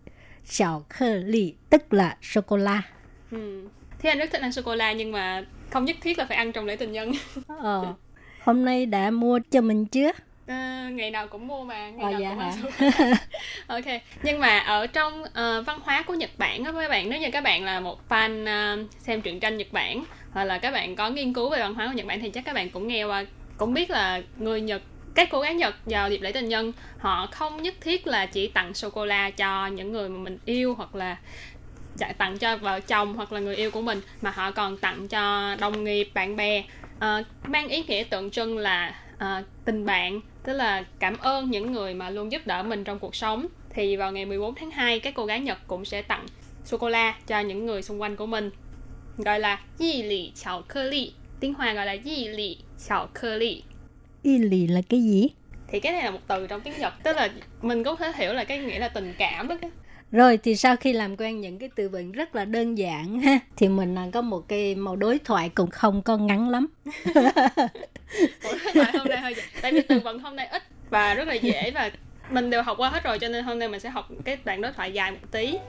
[0.44, 2.82] Xào khơ ly tức là sô-cô-la.
[3.30, 3.68] Ừ.
[3.98, 6.36] Thế anh rất thích ăn sô cô la nhưng mà không nhất thiết là phải
[6.36, 7.12] ăn trong lễ tình nhân.
[7.46, 7.94] Ờ,
[8.40, 10.10] hôm nay đã mua cho mình chưa?
[10.48, 13.16] Ờ, ngày nào cũng mua mà, ngày Ờ, nào dạ cũng hả?
[13.66, 17.20] ok, nhưng mà ở trong ờ, văn hóa của Nhật Bản á các bạn, nếu
[17.20, 20.70] như các bạn là một fan ờ, xem truyện tranh Nhật Bản hoặc là các
[20.70, 22.88] bạn có nghiên cứu về văn hóa của Nhật Bản thì chắc các bạn cũng
[22.88, 23.24] nghe qua
[23.56, 24.82] cũng biết là người Nhật
[25.14, 28.48] các cô gái Nhật vào dịp lễ tình nhân họ không nhất thiết là chỉ
[28.48, 31.16] tặng sô cô la cho những người mà mình yêu hoặc là
[31.94, 35.08] dạ, tặng cho vợ chồng hoặc là người yêu của mình mà họ còn tặng
[35.08, 36.64] cho đồng nghiệp bạn bè
[36.98, 41.72] Ờ, mang ý nghĩa tượng trưng là ờ, tình bạn tức là cảm ơn những
[41.72, 45.00] người mà luôn giúp đỡ mình trong cuộc sống thì vào ngày 14 tháng 2
[45.00, 46.26] các cô gái Nhật cũng sẽ tặng
[46.64, 48.50] sô cô la cho những người xung quanh của mình
[49.16, 52.58] gọi là yi lì chào cơ ly tiếng Hoa gọi là yi lì
[52.88, 53.62] chào cơ ly
[54.22, 55.28] Y lì là cái gì?
[55.68, 57.28] thì cái này là một từ trong tiếng Nhật tức là
[57.62, 59.54] mình có thể hiểu là cái nghĩa là tình cảm đó
[60.12, 63.38] Rồi thì sau khi làm quen những cái từ vựng rất là đơn giản ha
[63.56, 66.66] thì mình có một cái màu đối thoại cũng không có ngắn lắm.
[68.43, 69.43] Ủa, tại hôm nay hơi dễ.
[69.61, 71.91] tại vì từ vựng hôm nay ít và rất là dễ và
[72.29, 74.61] mình đều học qua hết rồi cho nên hôm nay mình sẽ học cái đoạn
[74.61, 75.59] đối thoại dài một tí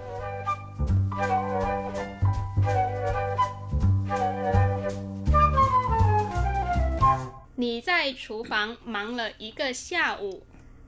[7.57, 10.43] 你在厨房忙了一个下午，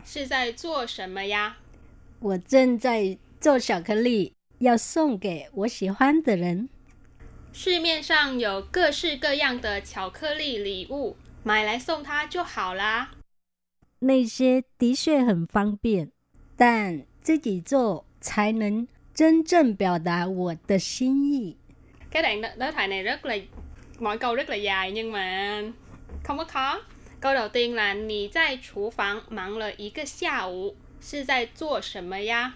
[0.04, 1.56] 是在做什么呀？
[2.20, 6.68] 我正在做巧克力，要送给我喜欢的人。
[7.52, 13.11] 市面上有各式各样的巧克力礼物， 买来送他就好啦。
[14.00, 16.11] 那些的确很方便，
[16.56, 21.56] 但自己做才能真正表达我的心意。
[22.11, 23.37] Cái đoạn đ- đối thoại này rất là
[23.98, 25.62] mỗi câu rất là dài nhưng mà
[26.24, 26.80] không có khó.
[27.20, 32.54] Câu đầu tiên là 你在厨房忙了一个下午，是在做什么呀？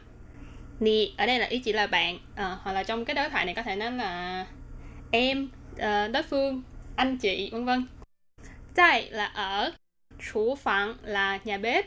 [0.78, 3.44] 你 ở đây là ý chỉ là bạn Ờ, hoặc là trong cái đối thoại
[3.44, 4.46] này có thể nói là
[5.10, 5.48] em,
[5.78, 6.62] ờ, đối phương,
[6.96, 7.86] anh chị vân vân.
[8.75, 9.71] 在 là ở,
[10.31, 11.85] chủ phòng là nhà bếp,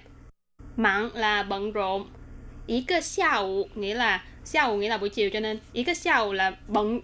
[0.77, 2.07] mặn là bận rộn.
[2.67, 6.33] Ý cơ xiao nghĩa là xiao nghĩa là buổi chiều cho nên ý cơ xiao
[6.33, 7.01] là bận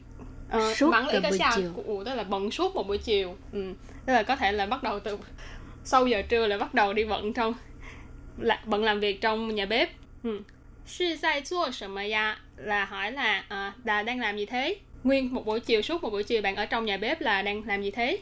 [0.56, 2.02] uh, suốt bận ý cơ xiao chiều.
[2.04, 3.36] tức là bận suốt một buổi chiều.
[3.52, 3.74] Ừ.
[4.06, 5.18] Tức là có thể là bắt đầu từ
[5.84, 7.54] sau giờ trưa là bắt đầu đi bận trong
[8.38, 9.90] là, bận làm việc trong nhà bếp.
[10.22, 10.40] Ừ.
[10.86, 11.42] Sư sai
[12.12, 14.76] ya là hỏi là uh, à, là đang làm gì thế?
[15.04, 17.62] Nguyên một buổi chiều suốt một buổi chiều bạn ở trong nhà bếp là đang
[17.66, 18.18] làm gì thế?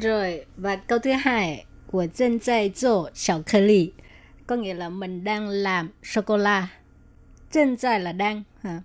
[0.00, 3.94] Rồi, và câu thứ hai, 我正在做巧克力,
[4.46, 6.68] có nghĩa là mình đang làm sô-cô-la.
[7.50, 8.82] 正在là đang, ha.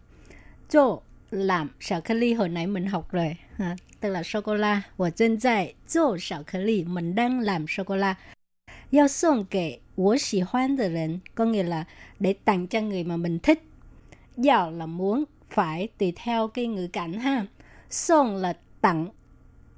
[0.69, 3.75] 做, làm, 巧克力hồi nãy mình học rồi, ha.
[3.99, 4.81] tức là sô-cô-la.
[4.97, 8.15] 我正在做巧克力, mình đang làm sô-cô-la.
[8.91, 11.85] 要送给我喜欢的人, có nghĩa là
[12.19, 13.63] để tặng cho người mà mình thích.
[14.37, 17.45] Giao là muốn, phải tùy theo cái ngữ cảnh ha.
[17.89, 19.09] 送là tặng,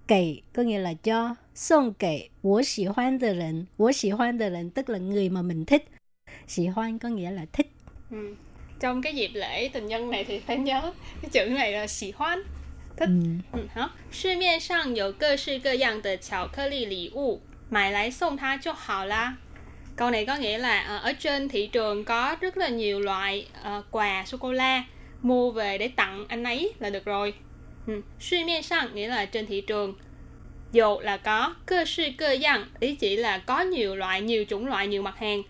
[0.10, 5.88] 给 có nghĩa là cho 送给我喜欢的人我喜欢的人 tức là người mà mình thích
[6.48, 7.72] 喜欢 có nghĩa là thích
[8.12, 8.36] ừ.
[8.80, 12.12] trong cái dịp lễ tình nhân này thì phải nhớ cái chữ này là xì
[12.12, 12.44] hoan
[12.98, 13.60] thích ừ.
[13.60, 13.90] Ừ, hả?
[14.12, 19.38] 市面上有各式各样的巧克力礼物，买来送他就好啦。
[19.96, 23.84] Câu này có nghĩa là ờ, ở trên thị trường có rất là nhiều loại ờ,
[23.92, 24.84] quà sô cô la
[25.22, 27.34] mua về để tặng anh ấy là được rồi.
[27.88, 28.02] Ừ.
[28.20, 29.94] 市面上 nghĩa là trên thị trường.
[30.72, 34.68] Dù là có, cơ sư cơ dạng ý chỉ là có nhiều loại, nhiều chủng
[34.68, 35.44] loại, nhiều mặt hàng.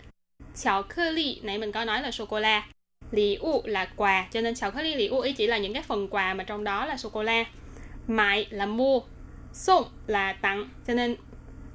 [0.54, 2.66] Chào cơ ly, nãy mình có nói là sô cô la.
[3.10, 5.72] Lì u là quà, cho nên chào cơ ly lì u ý chỉ là những
[5.72, 7.44] cái phần quà mà trong đó là sô cô la.
[8.06, 9.00] Mại là mua,
[9.52, 11.16] 送 là tặng, cho nên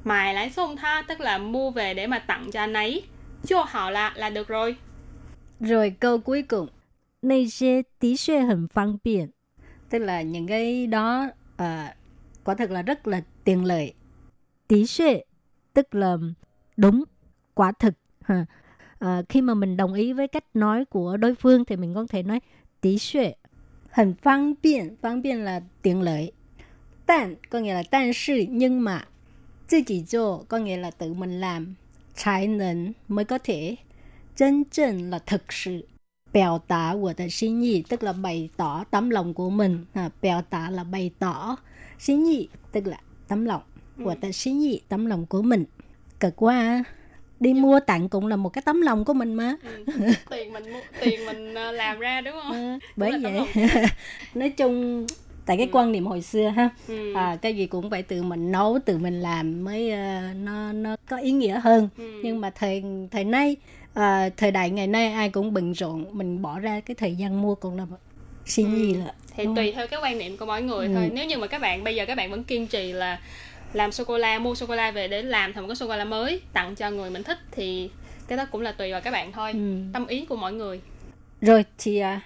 [0.03, 3.03] mài lái送tha tức là mua về để mà tặng cho anh ấy.
[3.47, 4.75] Cho họ là là được rồi.
[5.59, 6.67] rồi câu cuối cùng
[7.21, 9.31] 那些的确很方便
[9.90, 11.30] tức là những cái đó
[11.62, 11.96] uh,
[12.44, 13.92] quả thực là rất là tiền lợi.
[14.68, 15.24] Tí xệ,
[15.74, 16.16] tức là
[16.76, 17.04] đúng,
[17.54, 17.94] quả thực.
[18.22, 18.46] Ha.
[18.98, 22.06] Ờ, khi mà mình đồng ý với cách nói của đối phương thì mình có
[22.08, 22.40] thể nói
[22.80, 23.34] tí xệ.
[23.90, 26.32] Hình phương tiện, phương tiện là tiền lợi.
[27.06, 29.04] Tàn có nghĩa là tàn sự nhưng mà
[29.68, 31.74] tự chỉ cho có nghĩa là tự mình làm.
[32.16, 33.76] Trái nền mới có thể.
[34.36, 35.86] Chân chân là thực sự
[36.36, 39.84] biểu tả của ta xin nhị tức là bày tỏ tấm lòng của mình.
[39.94, 41.56] À, biểu tả là bày tỏ
[41.98, 42.96] xin nhị tức là
[43.28, 43.62] tấm lòng
[43.98, 44.04] ừ.
[44.04, 45.64] của ta xin nhị tấm lòng của mình.
[46.20, 46.84] Cực quá à.
[47.40, 47.62] đi Nhưng...
[47.62, 49.56] mua tặng cũng là một cái tấm lòng của mình mà.
[49.62, 49.84] Ừ.
[50.30, 52.52] tiền mình mua tiền mình à, làm ra đúng không?
[52.52, 53.40] À, bởi vậy.
[54.34, 55.06] nói chung
[55.46, 57.14] tại cái quan niệm hồi xưa ha Ừ.
[57.14, 60.96] à, cái gì cũng phải tự mình nấu tự mình làm mới ờ, nó nó
[61.08, 62.20] có ý nghĩa hơn Ừ.
[62.22, 63.56] nhưng mà thời thời nay
[63.94, 67.42] à, thời đại ngày nay ai cũng bận rộn mình bỏ ra cái thời gian
[67.42, 67.86] mua cũng là
[68.44, 68.78] xin Ừ.
[68.78, 70.92] gì là thì tùy theo cái quan niệm của mỗi người Ừ.
[70.94, 73.20] thôi nếu như mà các bạn bây giờ các bạn vẫn kiên trì là
[73.72, 75.86] làm sô cô la mua sô cô la về để làm thành một cái sô
[75.88, 77.90] cô la mới tặng cho người mình thích thì
[78.28, 79.76] cái đó cũng là tùy vào các bạn thôi Ừ.
[79.92, 80.80] tâm ý của mỗi người
[81.40, 82.20] rồi thì à,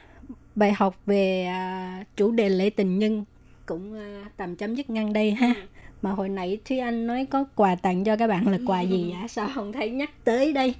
[0.60, 3.24] bài học về à, chủ đề lễ tình nhân
[3.66, 5.46] cũng à, tạm chấm dứt ngang đây ha.
[5.46, 5.62] Ừ.
[6.02, 9.14] mà hồi nãy Thúy Anh nói có quà tặng cho các bạn là quà gì
[9.22, 10.74] ạ sao không thấy nhắc tới đây?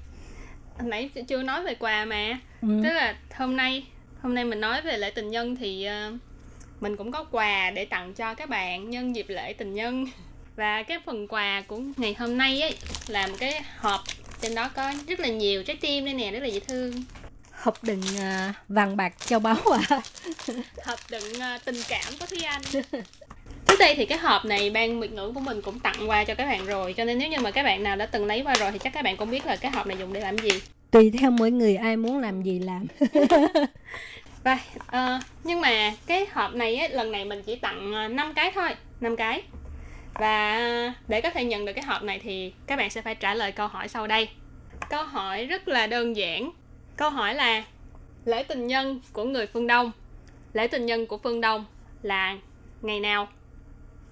[0.78, 2.40] Hồi nãy chưa nói về quà mà.
[2.62, 2.68] Ừ.
[2.84, 3.86] tức là hôm nay
[4.22, 6.12] hôm nay mình nói về lễ tình nhân thì ờ,
[6.80, 10.06] mình cũng có quà để tặng cho các bạn nhân dịp lễ tình nhân.
[10.56, 12.74] Và cái phần quà của ngày hôm nay ấy
[13.08, 14.00] là một cái hộp.
[14.40, 16.92] Trên đó có rất là nhiều trái tim đây nè rất là dễ thương
[17.60, 19.80] hộp đựng à, vàng bạc châu báu à?
[20.84, 22.62] Hộp đựng ờ, tình cảm của Thúy Anh.
[23.66, 26.34] Trước đây thì cái hộp này ban Việt ngữ của mình cũng tặng qua cho
[26.34, 28.54] các bạn rồi Cho nên nếu như mà các bạn nào đã từng lấy qua
[28.54, 30.50] rồi thì chắc các bạn cũng biết là cái hộp này dùng để làm gì.
[30.90, 32.86] Tùy theo mỗi người ai muốn làm gì làm.
[34.44, 38.52] Và ờ, nhưng mà cái hộp này ấy, lần này mình chỉ tặng 5 cái
[38.54, 38.68] thôi
[39.00, 39.42] 5 cái.
[40.14, 40.58] Và
[41.08, 43.52] để có thể nhận được cái hộp này thì các bạn sẽ phải trả lời
[43.52, 44.28] câu hỏi sau đây.
[44.90, 46.50] Câu hỏi rất là đơn giản
[47.00, 47.64] Câu hỏi là
[48.24, 49.92] Lễ tình nhân của người phương Đông
[50.52, 51.64] Lễ tình nhân của phương Đông
[52.02, 52.38] là
[52.82, 53.28] ngày nào?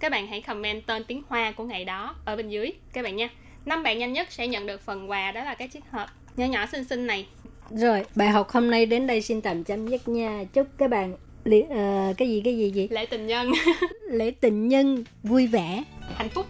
[0.01, 3.17] Các bạn hãy comment tên tiếng Hoa của ngày đó ở bên dưới các bạn
[3.17, 3.29] nha.
[3.67, 6.47] Năm bạn nhanh nhất sẽ nhận được phần quà đó là cái chiếc hộp nhỏ
[6.47, 7.27] nhỏ xinh xinh này.
[7.71, 10.45] Rồi, bài học hôm nay đến đây xin tạm chấm dứt nha.
[10.53, 13.53] Chúc các bạn lễ, uh, cái gì cái gì gì lễ tình nhân
[14.11, 15.83] lễ tình nhân vui vẻ
[16.17, 16.47] hạnh phúc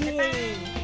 [0.00, 0.83] Bye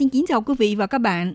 [0.00, 1.34] xin kính chào quý vị và các bạn.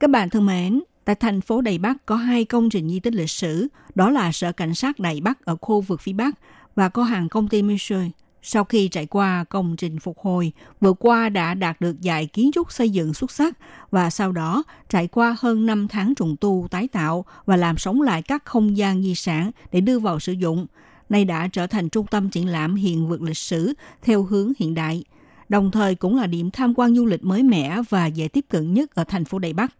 [0.00, 3.14] Các bạn thân mến, tại thành phố Đài Bắc có hai công trình di tích
[3.14, 6.34] lịch sử, đó là Sở Cảnh sát Đài Bắc ở khu vực phía Bắc
[6.76, 8.10] và có hàng công ty Michelin.
[8.42, 12.50] Sau khi trải qua công trình phục hồi, vừa qua đã đạt được giải kiến
[12.54, 13.58] trúc xây dựng xuất sắc
[13.90, 18.02] và sau đó trải qua hơn 5 tháng trùng tu tái tạo và làm sống
[18.02, 20.66] lại các không gian di sản để đưa vào sử dụng.
[21.08, 24.74] Nay đã trở thành trung tâm triển lãm hiện vật lịch sử theo hướng hiện
[24.74, 25.04] đại–
[25.48, 28.74] đồng thời cũng là điểm tham quan du lịch mới mẻ và dễ tiếp cận
[28.74, 29.72] nhất ở thành phố Đài Bắc.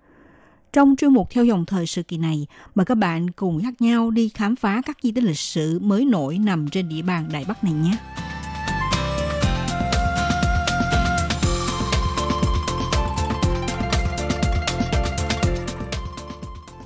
[0.72, 4.11] Trong chuyên mục theo dòng thời sự kỳ này, mời các bạn cùng dắt nhau
[4.11, 7.44] đi khám phá các di tích lịch sử mới nổi nằm trên địa bàn Đài
[7.48, 7.96] Bắc này nhé.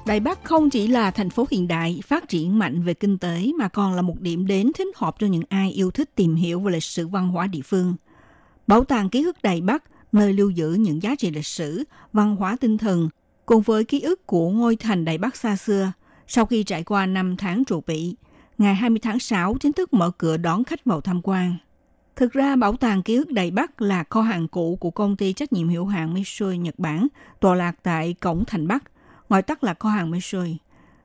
[0.07, 3.51] Đài Bắc không chỉ là thành phố hiện đại, phát triển mạnh về kinh tế
[3.59, 6.61] mà còn là một điểm đến thích hợp cho những ai yêu thích tìm hiểu
[6.61, 7.95] về lịch sử văn hóa địa phương–
[8.67, 12.37] Bảo tàng ký ức Đài Bắc, nơi lưu giữ những giá trị lịch sử, văn
[12.37, 13.09] hóa tinh thần,
[13.47, 15.93] cùng với ký ức của ngôi thành Đài Bắc xa xưa,
[16.27, 18.17] sau khi trải qua 5 tháng trụ bị,
[18.59, 21.57] ngày 20 tháng 6 chính thức mở cửa đón khách vào tham quan.
[22.17, 25.33] Thực ra, Bảo tàng ký ức Đài Bắc là kho hàng cũ của công ty
[25.33, 27.09] trách nhiệm hữu hạn Mitsui Nhật Bản,
[27.41, 28.85] tọa lạc tại cổng thành Bắc,
[29.29, 30.57] gọi tắt là kho hàng Mitsui.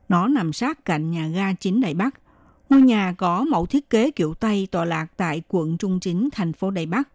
[0.08, 2.14] Nó nằm sát cạnh nhà ga chính Đài Bắc.
[2.70, 6.52] Ngôi nhà có mẫu thiết kế kiểu Tây tọa lạc tại quận Trung Chính, thành
[6.52, 7.08] phố Đài Bắc,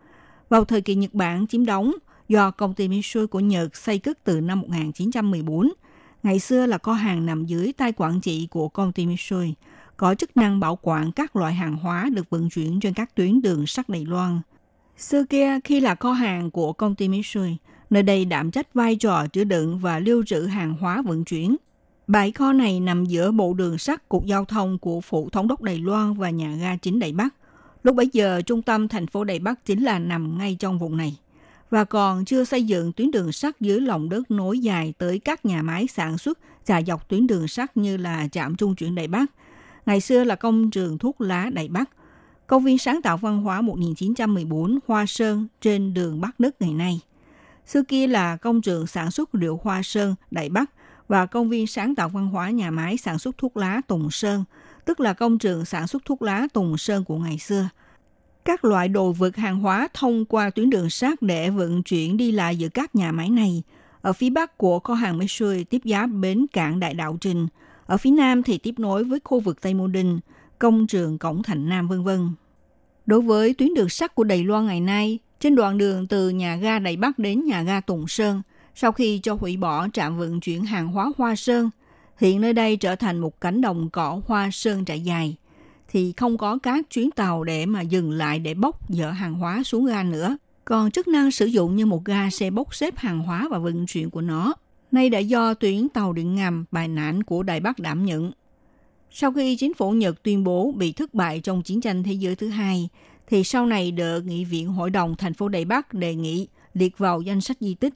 [0.54, 1.94] vào thời kỳ Nhật Bản chiếm đóng
[2.28, 5.74] do công ty Mitsui của Nhật xây cất từ năm 1914.
[6.24, 9.54] Ngày xưa là kho hàng nằm dưới tay quản trị của công ty Mitsui,
[9.98, 13.42] có chức năng bảo quản các loại hàng hóa được vận chuyển trên các tuyến
[13.42, 14.42] đường sắt Đài Loan.
[14.98, 17.58] Xưa kia, khi là kho hàng của công ty Mitsui,
[17.90, 21.56] nơi đây đảm trách vai trò chứa đựng và lưu trữ hàng hóa vận chuyển.
[22.08, 25.62] Bãi kho này nằm giữa bộ đường sắt cục giao thông của Phủ Thống đốc
[25.62, 27.34] Đài Loan và nhà ga chính Đài Bắc.
[27.84, 30.98] Lúc bấy giờ, trung tâm thành phố Đài Bắc chính là nằm ngay trong vùng
[30.98, 31.18] này
[31.70, 35.46] và còn chưa xây dựng tuyến đường sắt dưới lòng đất nối dài tới các
[35.46, 39.08] nhà máy sản xuất dài dọc tuyến đường sắt như là trạm trung chuyển Đài
[39.08, 39.26] Bắc.
[39.86, 41.90] Ngày xưa là công trường thuốc lá Đài Bắc.
[42.48, 47.00] Công viên sáng tạo văn hóa 1914 Hoa Sơn trên đường Bắc Đức ngày nay.
[47.66, 50.72] Xưa kia là công trường sản xuất rượu Hoa Sơn Đài Bắc
[51.08, 54.44] và công viên sáng tạo văn hóa nhà máy sản xuất thuốc lá Tùng Sơn–
[54.86, 57.70] tức là công trường sản xuất thuốc lá Tùng Sơn của ngày xưa.
[58.46, 62.32] Các loại đồ vật hàng hóa thông qua tuyến đường sắt để vận chuyển đi
[62.32, 63.64] lại giữa các nhà máy này.
[64.02, 67.48] Ở phía bắc của kho hàng Mitsui tiếp giáp bến cảng Đại Đạo Trình.
[67.86, 70.20] Ở phía nam thì tiếp nối với khu vực Tây Mô Đình,
[70.60, 72.30] công trường Cổng Thành Nam vân vân.
[73.06, 76.56] Đối với tuyến đường sắt của Đài Loan ngày nay, trên đoạn đường từ nhà
[76.56, 78.42] ga Đài Bắc đến nhà ga Tùng Sơn,
[78.76, 81.70] sau khi cho hủy bỏ trạm vận chuyển hàng hóa Hoa Sơn–
[82.24, 85.36] Hiện nơi đây trở thành một cánh đồng cỏ hoa sơn trải dài,
[85.88, 89.64] thì không có các chuyến tàu để mà dừng lại để bốc dỡ hàng hóa
[89.64, 90.38] xuống ga nữa.
[90.66, 93.86] Còn chức năng sử dụng như một ga xe bốc xếp hàng hóa và vận
[93.86, 94.54] chuyển của nó,
[94.92, 98.32] nay đã do tuyến tàu điện ngầm bài nản của Đài Bắc đảm nhận.
[99.12, 102.36] Sau khi chính phủ Nhật tuyên bố bị thất bại trong chiến tranh thế giới
[102.36, 102.90] thứ hai,
[103.28, 106.98] thì sau này được Nghị viện Hội đồng thành phố Đài Bắc đề nghị liệt
[106.98, 107.94] vào danh sách di tích.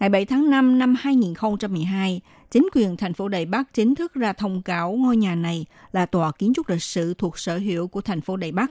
[0.00, 2.20] Ngày 7 tháng 5 năm 2012,
[2.52, 6.06] chính quyền thành phố Đài Bắc chính thức ra thông cáo ngôi nhà này là
[6.06, 8.70] tòa kiến trúc lịch sử thuộc sở hữu của thành phố Đài Bắc.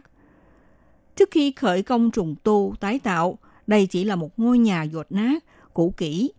[1.15, 5.05] Trước khi khởi công trùng tu, tái tạo, đây chỉ là một ngôi nhà dột
[5.09, 6.31] nát, cũ kỹ.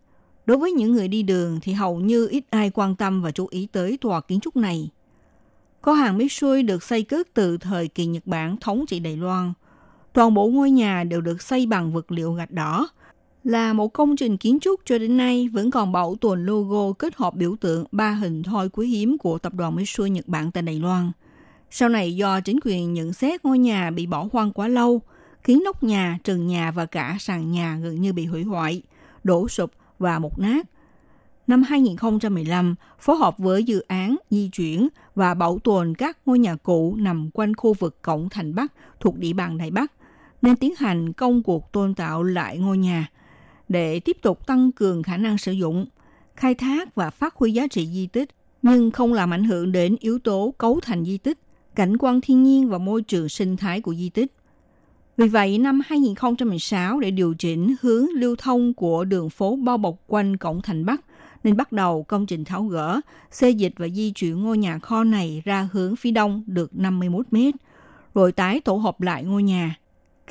[0.46, 3.46] Đối với những người đi đường thì hầu như ít ai quan tâm và chú
[3.50, 4.90] ý tới tòa kiến trúc này.
[5.80, 9.52] Có hàng Mitsui được xây cất từ thời kỳ Nhật Bản thống trị Đài Loan.
[10.12, 12.88] Toàn bộ ngôi nhà đều được xây bằng vật liệu gạch đỏ,
[13.44, 17.16] là một công trình kiến trúc cho đến nay vẫn còn bảo tồn logo kết
[17.16, 20.62] hợp biểu tượng ba hình thoi quý hiếm của tập đoàn Mitsui Nhật Bản tại
[20.62, 21.12] Đài Loan.
[21.70, 25.00] Sau này do chính quyền nhận xét ngôi nhà bị bỏ hoang quá lâu,
[25.42, 28.82] khiến nóc nhà, trần nhà và cả sàn nhà gần như bị hủy hoại,
[29.24, 30.66] đổ sụp và mục nát.
[31.46, 36.56] Năm 2015, phối hợp với dự án di chuyển và bảo tồn các ngôi nhà
[36.56, 39.92] cũ nằm quanh khu vực Cổng Thành Bắc thuộc địa bàn Đài Bắc,
[40.42, 43.08] nên tiến hành công cuộc tôn tạo lại ngôi nhà
[43.72, 45.86] để tiếp tục tăng cường khả năng sử dụng,
[46.36, 48.30] khai thác và phát huy giá trị di tích,
[48.62, 51.38] nhưng không làm ảnh hưởng đến yếu tố cấu thành di tích,
[51.74, 54.32] cảnh quan thiên nhiên và môi trường sinh thái của di tích.
[55.16, 59.96] Vì vậy, năm 2016 để điều chỉnh hướng lưu thông của đường phố bao bọc
[60.06, 61.00] quanh cổng thành Bắc,
[61.44, 63.00] nên bắt đầu công trình tháo gỡ,
[63.30, 67.26] xê dịch và di chuyển ngôi nhà kho này ra hướng phía đông được 51
[67.30, 67.54] mét,
[68.14, 69.76] rồi tái tổ hợp lại ngôi nhà.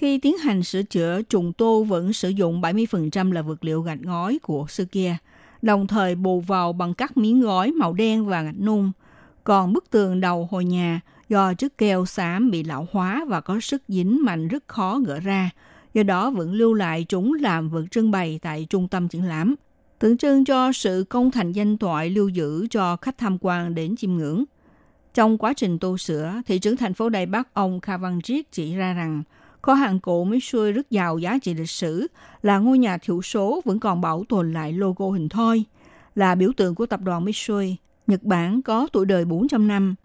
[0.02, 4.02] Khi tiến hành sửa chữa, trùng tô vẫn sử dụng 70% là vật liệu gạch
[4.02, 5.16] ngói của xưa kia,
[5.62, 8.92] đồng thời bù vào bằng các miếng gói màu đen và gạch nung.
[9.44, 13.60] Còn bức tường đầu hồi nhà do chất keo xám bị lão hóa và có
[13.60, 15.50] sức dính mạnh rất khó gỡ ra,
[15.94, 19.56] do đó vẫn lưu lại chúng làm vật trưng bày tại trung tâm triển lãm,
[20.00, 23.96] tượng trưng cho sự công thành danh toại lưu giữ cho khách tham quan đến
[23.96, 24.44] chiêm ngưỡng.
[25.14, 28.52] Trong quá trình tu sửa, thị trưởng thành phố Đài Bắc ông Kha Văn Triết
[28.52, 29.24] chỉ ra rằng
[29.62, 32.08] kho hàng cổ Mitsui rất giàu giá trị lịch sử,
[32.42, 35.64] là ngôi nhà thiểu số vẫn còn bảo tồn lại logo hình thoi,
[36.16, 37.76] là biểu tượng của tập đoàn Mitsui.
[38.08, 39.96] Nhật Bản có tuổi đời 400 năm,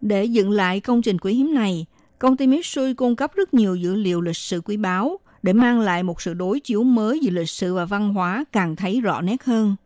[0.00, 1.86] để dựng lại công trình quý hiếm này,
[2.18, 5.80] công ty Mitsui cung cấp rất nhiều dữ liệu lịch sử quý báu để mang
[5.80, 9.20] lại một sự đối chiếu mới về lịch sử và văn hóa càng thấy rõ
[9.20, 9.76] nét hơn.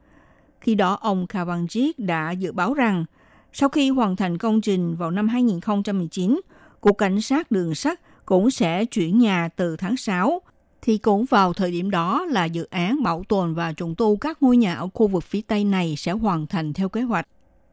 [0.60, 3.04] Khi đó, ông Kavanjit đã dự báo rằng
[3.52, 6.40] sau khi hoàn thành công trình vào năm 2019,
[6.80, 8.00] Cục Cảnh sát Đường sắt
[8.30, 10.40] cũng sẽ chuyển nhà từ tháng 6,
[10.82, 14.42] thì cũng vào thời điểm đó là dự án bảo tồn và trùng tu các
[14.42, 17.28] ngôi nhà ở khu vực phía Tây này sẽ hoàn thành theo kế hoạch.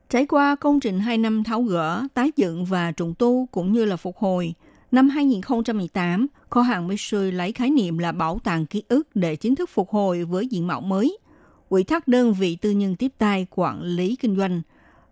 [0.10, 3.86] Trải qua công trình 2 năm tháo gỡ, tái dựng và trùng tu cũng như
[3.86, 4.54] là phục hồi,
[4.92, 9.56] năm 2018, kho hàng Mitsui lấy khái niệm là bảo tàng ký ức để chính
[9.56, 11.18] thức phục hồi với diện mạo mới.
[11.70, 14.62] Ủy thác đơn vị tư nhân tiếp tay quản lý kinh doanh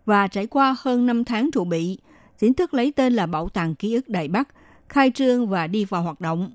[0.04, 1.98] và trải qua hơn 5 tháng trụ bị,
[2.38, 4.48] chính thức lấy tên là Bảo tàng ký ức Đại Bắc,
[4.96, 6.50] khai trương và đi vào hoạt động.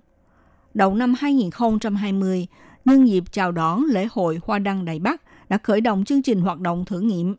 [0.73, 2.47] Đầu năm 2020,
[2.85, 6.41] nhân dịp chào đón lễ hội Hoa Đăng đài Bắc đã khởi động chương trình
[6.41, 7.35] hoạt động thử nghiệm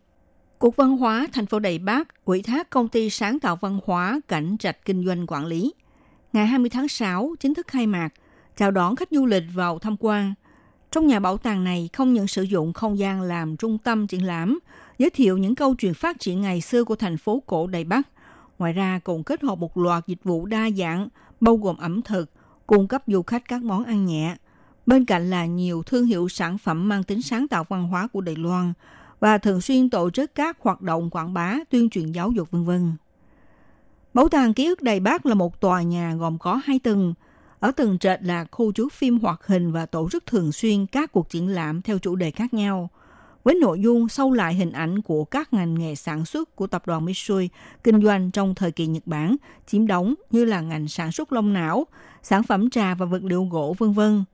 [0.59, 4.21] Cục Văn hóa thành phố đài Bắc ủy thác công ty sáng tạo văn hóa
[4.29, 5.75] Cảnh Trạch Kinh doanh quản lý.
[6.33, 8.09] Ngày 20 tháng 6 chính thức khai mạc,
[8.57, 10.35] chào đón khách du lịch vào tham quan.
[10.91, 14.27] Trong nhà bảo tàng này không những sử dụng không gian làm trung tâm triển
[14.27, 14.59] lãm,
[14.99, 18.09] giới thiệu những câu chuyện phát triển ngày xưa của thành phố cổ đài Bắc.
[18.63, 21.09] Ngoài ra cũng kết hợp một loạt dịch vụ đa dạng,
[21.41, 22.31] bao gồm ẩm thực,
[22.67, 24.37] cung cấp du khách các món ăn nhẹ.
[24.87, 28.21] Bên cạnh là nhiều thương hiệu sản phẩm mang tính sáng tạo văn hóa của
[28.21, 28.73] Đài Loan–
[29.23, 32.65] và thường xuyên tổ chức các hoạt động quảng bá, tuyên truyền giáo dục vân
[32.65, 32.93] vân.
[34.15, 37.15] Bảo tàng ký ức Đài Bắc là một tòa nhà gồm có hai tầng.
[37.61, 41.13] Ở tầng trệt là khu chứa phim hoạt hình và tổ chức thường xuyên các
[41.13, 42.91] cuộc triển lãm theo chủ đề khác nhau,
[43.45, 46.87] với nội dung sâu lại hình ảnh của các ngành nghề sản xuất của tập
[46.87, 47.49] đoàn Mitsui
[47.85, 49.37] kinh doanh trong thời kỳ Nhật Bản
[49.67, 51.87] chiếm đóng như là ngành sản xuất lông não,
[52.23, 54.25] sản phẩm trà và vật liệu gỗ vân vân.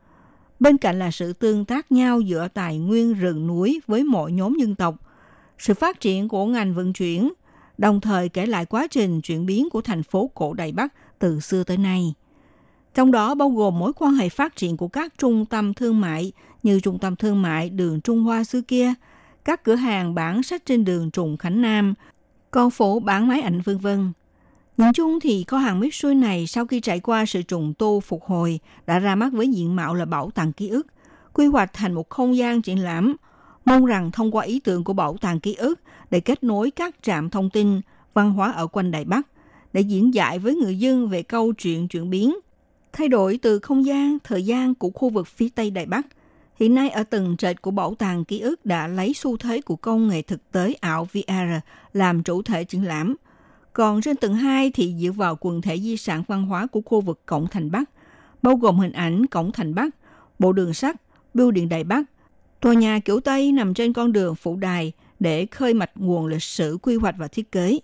[0.61, 4.57] Bên cạnh là sự tương tác nhau giữa tài nguyên rừng núi với mọi nhóm
[4.61, 4.95] dân tộc,
[5.59, 7.33] sự phát triển của ngành vận chuyển,
[7.79, 11.41] đồng thời kể lại quá trình chuyển biến của thành phố cổ Đài Bắc từ
[11.41, 12.15] xưa tới nay.
[12.95, 16.33] Trong đó bao gồm mối quan hệ phát triển của các trung tâm thương mại
[16.69, 18.95] như trung tâm thương mại đường Trung Hoa xưa kia,
[19.45, 21.95] các cửa hàng bán sách trên đường Trùng Khánh Nam,
[22.51, 24.13] con phố bán máy ảnh vân vân.
[24.77, 28.25] Nhìn chung thì kho hàng Mitsui này sau khi trải qua sự trùng tu phục
[28.25, 30.87] hồi đã ra mắt với diện mạo là bảo tàng ký ức,
[31.33, 33.17] quy hoạch thành một không gian triển lãm.
[33.65, 36.97] Mong rằng thông qua ý tưởng của bảo tàng ký ức để kết nối các
[37.03, 37.81] trạm thông tin,
[38.15, 39.27] văn hóa ở quanh Đài Bắc,
[39.73, 42.37] để diễn giải với người dân về câu chuyện chuyển biến,
[42.93, 46.07] thay đổi từ không gian, thời gian của khu vực phía Tây Đài Bắc.
[46.61, 49.77] Hiện nay ở tầng trệt của bảo tàng ký ức đã lấy xu thế của
[49.77, 53.17] công nghệ thực tế ảo VR làm chủ thể triển lãm–
[53.79, 57.01] còn trên tầng 2 thì dựa vào quần thể di sản văn hóa của khu
[57.01, 57.91] vực Cổng Thành Bắc,
[58.43, 59.95] bao gồm hình ảnh Cổng Thành Bắc,
[60.39, 60.97] bộ đường sắt,
[61.35, 62.03] bưu điện Đài Bắc.
[62.61, 66.43] Tòa nhà kiểu Tây nằm trên con đường Phụ Đài để khơi mạch nguồn lịch
[66.43, 67.79] sử quy hoạch và thiết kế.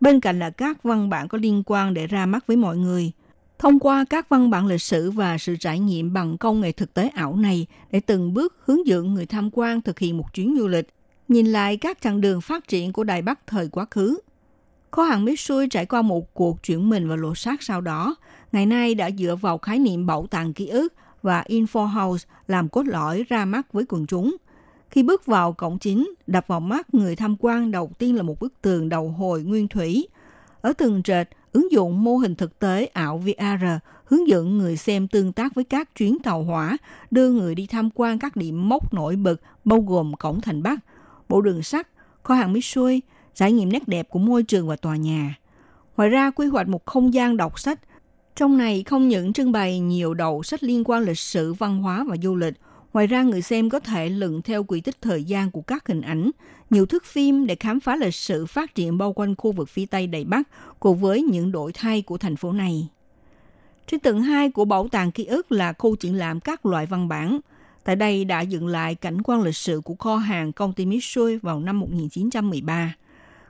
[0.00, 3.12] Bên cạnh là các văn bản có liên quan để ra mắt với mọi người.
[3.58, 6.94] Thông qua các văn bản lịch sử và sự trải nghiệm bằng công nghệ thực
[6.94, 10.56] tế ảo này để từng bước hướng dẫn người tham quan thực hiện một chuyến
[10.58, 10.88] du lịch,
[11.28, 14.18] nhìn lại các chặng đường phát triển của Đài Bắc thời quá khứ
[14.90, 18.16] Kho hàng Mitsui trải qua một cuộc chuyển mình và lộ sát sau đó,
[18.52, 20.92] ngày nay đã dựa vào khái niệm bảo tàng ký ức
[21.22, 24.36] và Info House làm cốt lõi ra mắt với quần chúng.
[24.90, 28.40] Khi bước vào cổng chính, đập vào mắt người tham quan đầu tiên là một
[28.40, 30.08] bức tường đầu hồi nguyên thủy.
[30.60, 33.64] Ở tường trệt, ứng dụng mô hình thực tế ảo VR
[34.04, 36.76] hướng dẫn người xem tương tác với các chuyến tàu hỏa,
[37.10, 40.78] đưa người đi tham quan các điểm mốc nổi bật bao gồm cổng thành Bắc,
[41.28, 41.88] bộ đường sắt,
[42.22, 43.02] kho hàng Mitsui,
[43.34, 45.34] trải nghiệm nét đẹp của môi trường và tòa nhà.
[45.96, 47.80] Ngoài ra, quy hoạch một không gian đọc sách.
[48.34, 52.04] Trong này không những trưng bày nhiều đầu sách liên quan lịch sử, văn hóa
[52.08, 52.54] và du lịch,
[52.96, 56.00] Ngoài ra, người xem có thể lượn theo quỹ tích thời gian của các hình
[56.00, 56.30] ảnh,
[56.70, 59.86] nhiều thước phim để khám phá lịch sử phát triển bao quanh khu vực phía
[59.86, 60.48] Tây Đầy Bắc
[60.80, 62.88] cùng với những đổi thay của thành phố này.
[63.86, 67.08] Trên tầng 2 của Bảo tàng ký ức là khu triển lãm các loại văn
[67.08, 67.40] bản.
[67.84, 71.38] Tại đây đã dựng lại cảnh quan lịch sử của kho hàng công ty Mitsui
[71.38, 72.94] vào năm 1913.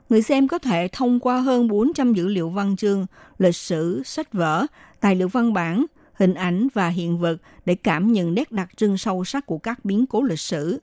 [0.09, 3.05] Người xem có thể thông qua hơn 400 dữ liệu văn chương,
[3.37, 4.65] lịch sử, sách vở,
[4.99, 8.97] tài liệu văn bản, hình ảnh và hiện vật để cảm nhận nét đặc trưng
[8.97, 10.79] sâu sắc của các biến cố lịch sử.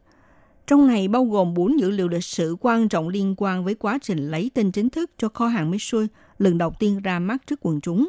[0.67, 3.99] Trong này bao gồm 4 dữ liệu lịch sử quan trọng liên quan với quá
[4.03, 6.07] trình lấy tên chính thức cho kho hàng Mitsui
[6.39, 8.09] lần đầu tiên ra mắt trước quần chúng.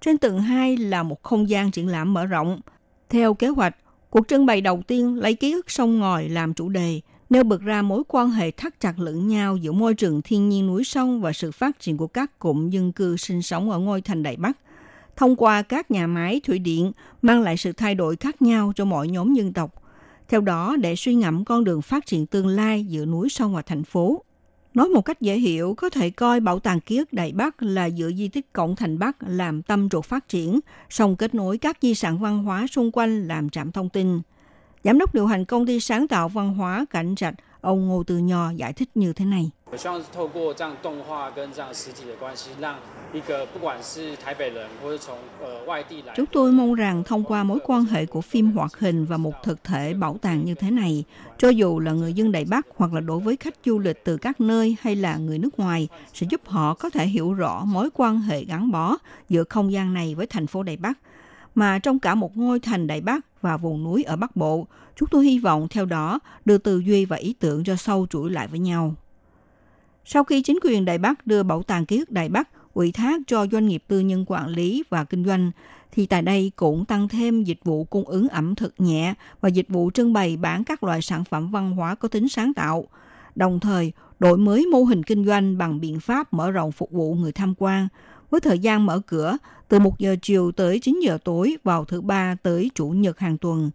[0.00, 2.60] Trên tầng 2 là một không gian triển lãm mở rộng.
[3.08, 3.76] Theo kế hoạch,
[4.10, 7.00] cuộc trưng bày đầu tiên lấy ký ức sông ngòi làm chủ đề,
[7.30, 10.66] nêu bật ra mối quan hệ thắt chặt lẫn nhau giữa môi trường thiên nhiên
[10.66, 14.00] núi sông và sự phát triển của các cụm dân cư sinh sống ở ngôi
[14.00, 14.58] thành Đại Bắc–
[15.20, 16.92] thông qua các nhà máy thủy điện
[17.22, 19.79] mang lại sự thay đổi khác nhau cho mọi nhóm dân tộc.
[20.30, 23.62] Theo đó, để suy ngẫm con đường phát triển tương lai giữa núi sông và
[23.62, 24.24] thành phố.
[24.74, 27.90] Nói một cách dễ hiểu, có thể coi Bảo tàng ký ức Đại Bắc là
[27.90, 30.60] dựa di tích Cổng Thành Bắc làm tâm trục phát triển,
[30.90, 34.20] song kết nối các di sản văn hóa xung quanh làm trạm thông tin.
[34.84, 38.18] Giám đốc điều hành công ty sáng tạo văn hóa Cảnh Trạch, ông Ngô Từ
[38.18, 39.50] Nho giải thích như thế này.
[39.71, 42.75] 我希望是透过这样动画跟这样实体的关系，让
[43.13, 46.13] 一个不管是台北人或者从呃外地来。
[46.15, 49.63] Chúng tôi mong rằng thông qua mối quan hệ của phim hoạt hình và một thực
[49.63, 51.03] thể bảo tàng như thế này,
[51.37, 54.17] cho dù là người dân Đài Bắc hoặc là đối với khách du lịch từ
[54.17, 57.89] các nơi hay là người nước ngoài, sẽ giúp họ có thể hiểu rõ mối
[57.93, 58.97] quan hệ gắn bó
[59.29, 60.99] giữa không gian này với thành phố Đài Bắc
[61.55, 65.09] mà trong cả một ngôi thành Đại Bắc và vùng núi ở Bắc Bộ, chúng
[65.11, 68.47] tôi hy vọng theo đó đưa tư duy và ý tưởng cho sâu chuỗi lại
[68.47, 68.95] với nhau.
[70.12, 73.20] Sau khi chính quyền Đài Bắc đưa Bảo tàng ký ức Đài Bắc ủy thác
[73.26, 75.50] cho doanh nghiệp tư nhân quản lý và kinh doanh,
[75.92, 79.68] thì tại đây cũng tăng thêm dịch vụ cung ứng ẩm thực nhẹ và dịch
[79.68, 82.84] vụ trưng bày bán các loại sản phẩm văn hóa có tính sáng tạo.
[83.34, 87.14] Đồng thời, đổi mới mô hình kinh doanh bằng biện pháp mở rộng phục vụ
[87.14, 87.88] người tham quan,
[88.30, 89.36] với thời gian mở cửa
[89.68, 93.38] từ 1 giờ chiều tới 9 giờ tối vào thứ ba tới chủ nhật hàng
[93.38, 93.70] tuần,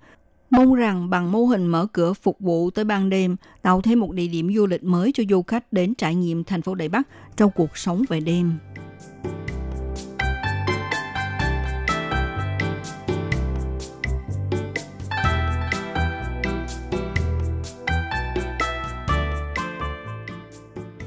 [0.56, 4.12] Mong rằng bằng mô hình mở cửa phục vụ tới ban đêm, tạo thêm một
[4.12, 7.08] địa điểm du lịch mới cho du khách đến trải nghiệm thành phố Đài Bắc
[7.38, 8.58] trong cuộc sống về đêm.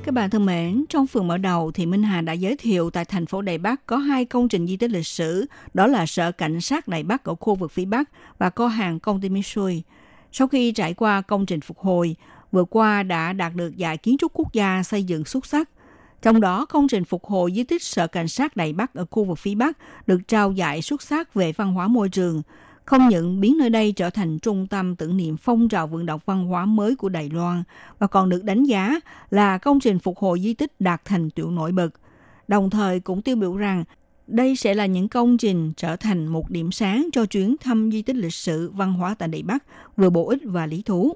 [0.08, 3.04] Các bạn thân mến, trong phần mở đầu thì Minh Hà đã giới thiệu tại
[3.04, 6.32] thành phố Đài Bắc có hai công trình di tích lịch sử, đó là Sở
[6.32, 9.82] Cảnh sát Đài Bắc ở khu vực phía Bắc và kho hàng công ty Mitsui.
[10.32, 12.16] Sau khi trải qua công trình phục hồi,
[12.52, 15.70] vừa qua đã đạt được giải kiến trúc quốc gia xây dựng xuất sắc.
[16.22, 19.24] Trong đó, công trình phục hồi di tích Sở Cảnh sát Đài Bắc ở khu
[19.24, 22.42] vực phía Bắc được trao giải xuất sắc về văn hóa môi trường,
[22.88, 26.20] không những biến nơi đây trở thành trung tâm tưởng niệm phong trào vận động
[26.26, 27.62] văn hóa mới của Đài Loan,
[28.00, 31.50] mà còn được đánh giá là công trình phục hồi di tích đạt thành tựu
[31.50, 31.88] nổi bật.
[32.48, 33.84] Đồng thời cũng tiêu biểu rằng
[34.26, 38.02] đây sẽ là những công trình trở thành một điểm sáng cho chuyến thăm di
[38.02, 39.64] tích lịch sử văn hóa tại Đài Bắc,
[39.96, 41.12] vừa bổ ích và lý thú.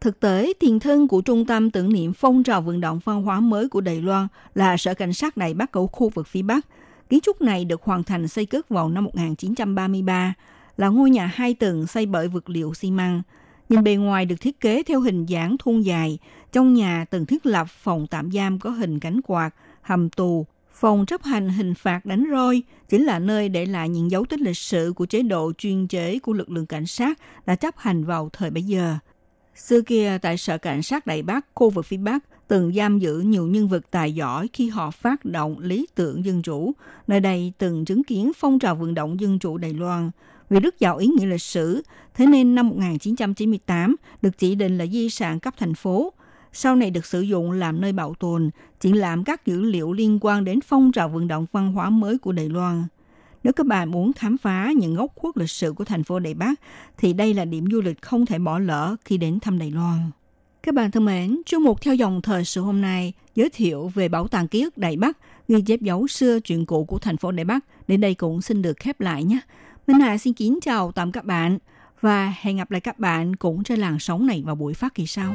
[0.00, 3.40] Thực tế, tiền thân của Trung tâm tưởng niệm phong trào vận động văn hóa
[3.40, 6.66] mới của Đài Loan là Sở Cảnh sát Đài Bắc ở khu vực phía Bắc.
[7.08, 10.34] Kiến trúc này được hoàn thành xây cất vào năm 1933
[10.76, 13.22] là ngôi nhà hai tầng xây bởi vật liệu xi măng.
[13.68, 16.18] Nhìn bề ngoài được thiết kế theo hình dáng thun dài.
[16.52, 21.06] Trong nhà từng thiết lập phòng tạm giam có hình cánh quạt, hầm tù, phòng
[21.06, 24.56] chấp hành hình phạt đánh roi chính là nơi để lại những dấu tích lịch
[24.56, 28.30] sử của chế độ chuyên chế của lực lượng cảnh sát đã chấp hành vào
[28.32, 28.96] thời bấy giờ.
[29.54, 33.20] Xưa kia, tại sở cảnh sát Đại Bắc, khu vực phía Bắc, từng giam giữ
[33.20, 36.72] nhiều nhân vật tài giỏi khi họ phát động lý tưởng dân chủ.
[37.06, 40.10] Nơi đây từng chứng kiến phong trào vận động dân chủ Đài Loan
[40.52, 41.82] vì rất giàu ý nghĩa lịch sử,
[42.14, 46.12] thế nên năm 1998 được chỉ định là di sản cấp thành phố.
[46.52, 48.50] Sau này được sử dụng làm nơi bảo tồn,
[48.80, 52.18] triển lãm các dữ liệu liên quan đến phong trào vận động văn hóa mới
[52.18, 52.84] của Đài Loan.
[53.44, 56.34] Nếu các bạn muốn khám phá những góc khuất lịch sử của thành phố Đài
[56.34, 56.60] Bắc,
[56.98, 60.10] thì đây là điểm du lịch không thể bỏ lỡ khi đến thăm Đài Loan.
[60.62, 64.08] Các bạn thân mến, chương mục theo dòng thời sự hôm nay giới thiệu về
[64.08, 67.32] bảo tàng ký ức Đài Bắc, ghi chép dấu xưa chuyện cũ của thành phố
[67.32, 67.64] Đài Bắc.
[67.88, 69.40] Đến đây cũng xin được khép lại nhé.
[69.86, 71.58] Minh Hà xin kính chào tạm các bạn
[72.00, 75.06] và hẹn gặp lại các bạn cũng trên làn sóng này vào buổi phát kỳ
[75.06, 75.34] sau.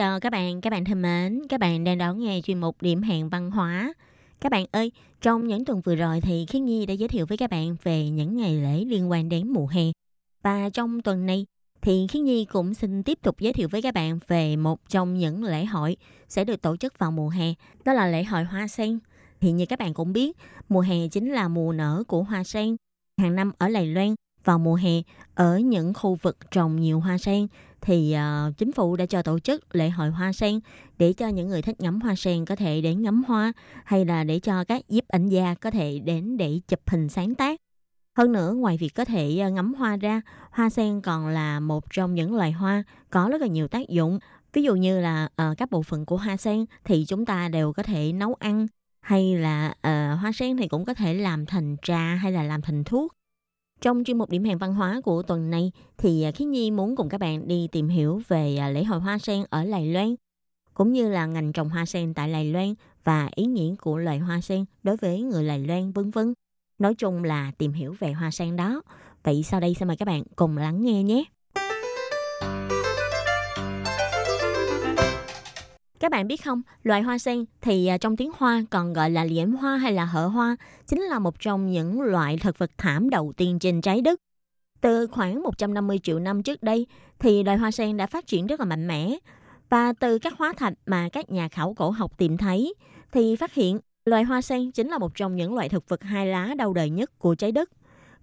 [0.00, 3.02] Chào các bạn, các bạn thân mến, các bạn đang đón nghe chuyên mục điểm
[3.02, 3.92] hẹn văn hóa.
[4.40, 7.38] Các bạn ơi, trong những tuần vừa rồi thì Khiết Nhi đã giới thiệu với
[7.38, 9.82] các bạn về những ngày lễ liên quan đến mùa hè.
[10.42, 11.46] Và trong tuần này
[11.82, 15.18] thì Khiết Nhi cũng xin tiếp tục giới thiệu với các bạn về một trong
[15.18, 15.96] những lễ hội
[16.28, 18.98] sẽ được tổ chức vào mùa hè, đó là lễ hội hoa sen.
[19.40, 20.36] Thì như các bạn cũng biết,
[20.68, 22.76] mùa hè chính là mùa nở của hoa sen.
[23.18, 25.02] Hàng năm ở Lài Loan, vào mùa hè,
[25.34, 27.46] ở những khu vực trồng nhiều hoa sen
[27.80, 30.60] thì uh, chính phủ đã cho tổ chức lễ hội hoa sen
[30.98, 33.52] để cho những người thích ngắm hoa sen có thể đến ngắm hoa
[33.84, 37.34] hay là để cho các giúp ảnh gia có thể đến để chụp hình sáng
[37.34, 37.60] tác.
[38.16, 40.20] Hơn nữa, ngoài việc có thể ờ, ngắm hoa ra,
[40.50, 44.18] hoa sen còn là một trong những loài hoa có rất là nhiều tác dụng.
[44.52, 47.72] Ví dụ như là uh, các bộ phận của hoa sen thì chúng ta đều
[47.72, 48.66] có thể nấu ăn
[49.00, 52.62] hay là uh, hoa sen thì cũng có thể làm thành trà hay là làm
[52.62, 53.12] thành thuốc
[53.80, 56.96] trong chuyên mục điểm hẹn văn hóa của tuần này, thì à, Khí Nhi muốn
[56.96, 60.14] cùng các bạn đi tìm hiểu về à, lễ hội hoa sen ở Lài Loan,
[60.74, 62.74] cũng như là ngành trồng hoa sen tại Lài Loan
[63.04, 66.34] và ý nghĩa của loài hoa sen đối với người Lài Loan, vân vân.
[66.78, 68.82] Nói chung là tìm hiểu về hoa sen đó.
[69.22, 71.24] Vậy sau đây xin mời các bạn cùng lắng nghe nhé.
[76.00, 79.24] Các bạn biết không, loài hoa sen thì à, trong tiếng Hoa còn gọi là
[79.24, 83.10] liễm hoa hay là hở hoa, chính là một trong những loại thực vật thảm
[83.10, 84.20] đầu tiên trên trái đất.
[84.80, 86.86] Từ khoảng 150 triệu năm trước đây
[87.18, 89.16] thì loài hoa sen đã phát triển rất là mạnh mẽ.
[89.68, 92.74] Và từ các hóa thạch mà các nhà khảo cổ học tìm thấy
[93.12, 96.26] thì phát hiện loài hoa sen chính là một trong những loại thực vật hai
[96.26, 97.70] lá đau đời nhất của trái đất.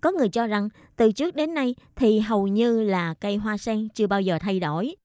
[0.02, 3.90] Có người cho rằng từ trước đến nay thì hầu như là cây hoa sen
[3.90, 4.96] chưa bao giờ thay đổi.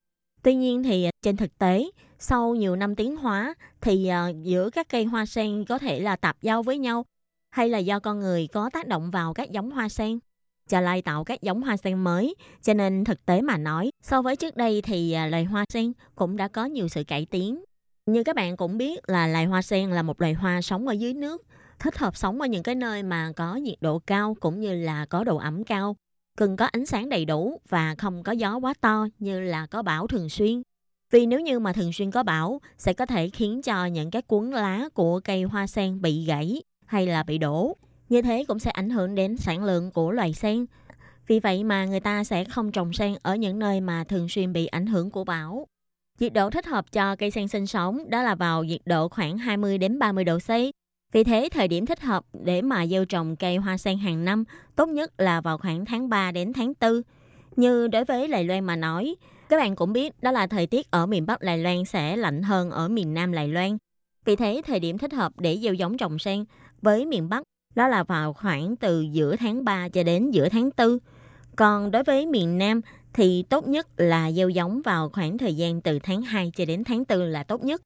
[0.43, 1.91] Tuy nhiên thì à, trên thực tế
[2.23, 6.17] sau nhiều năm tiến hóa thì uh, giữa các cây hoa sen có thể là
[6.17, 7.05] tạp giao với nhau
[7.51, 10.19] hay là do con người có tác động vào các giống hoa sen
[10.69, 12.35] cho lai tạo các giống hoa sen mới.
[12.63, 15.93] Cho nên thực tế mà nói, so với trước đây thì uh, loài hoa sen
[16.15, 17.65] cũng đã có nhiều sự cải tiến.
[18.07, 20.93] Như các bạn cũng biết là loài hoa sen là một loài hoa sống ở
[20.93, 21.43] dưới nước,
[21.79, 25.07] thích hợp sống ở những cái nơi mà có nhiệt độ cao cũng như là
[25.07, 25.97] có độ ẩm cao,
[26.37, 29.83] cần có ánh sáng đầy đủ và không có gió quá to như là có
[29.83, 30.63] bão thường xuyên.
[31.13, 34.23] Vì nếu như mà thường xuyên có bão sẽ có thể khiến cho những cái
[34.23, 37.77] cuốn lá của cây hoa sen bị gãy hay là bị đổ.
[38.09, 40.67] Như thế cũng sẽ ảnh hưởng đến sản lượng của loài sen.
[41.27, 44.53] Vì vậy mà người ta sẽ không trồng sen ở những nơi mà thường xuyên
[44.53, 45.67] bị ảnh hưởng của bão.
[46.19, 49.39] Nhiệt độ thích hợp cho cây sen sinh sống đó là vào nhiệt độ khoảng
[49.39, 50.51] 20 đến 30 độ C.
[51.13, 54.45] Vì thế, thời điểm thích hợp để mà gieo trồng cây hoa sen hàng năm
[54.77, 57.03] tốt nhất là vào khoảng tháng 3 đến tháng 4.
[57.57, 59.15] Như đối với Lài Loan mà nói,
[59.53, 62.43] các bạn cũng biết đó là thời tiết ở miền Bắc Đài Loan sẽ lạnh
[62.43, 63.79] hơn ở miền Nam Đài Loan.
[64.25, 66.45] Vì thế, thời điểm thích hợp để gieo giống trồng sen
[66.83, 67.43] với miền Bắc
[67.75, 70.99] đó là vào khoảng từ giữa tháng 3 cho đến giữa tháng 4.
[71.57, 72.81] Còn đối với miền Nam
[73.13, 76.85] thì tốt nhất là gieo giống vào khoảng thời gian từ tháng 2 cho đến
[76.85, 77.83] tháng 4 là tốt nhất.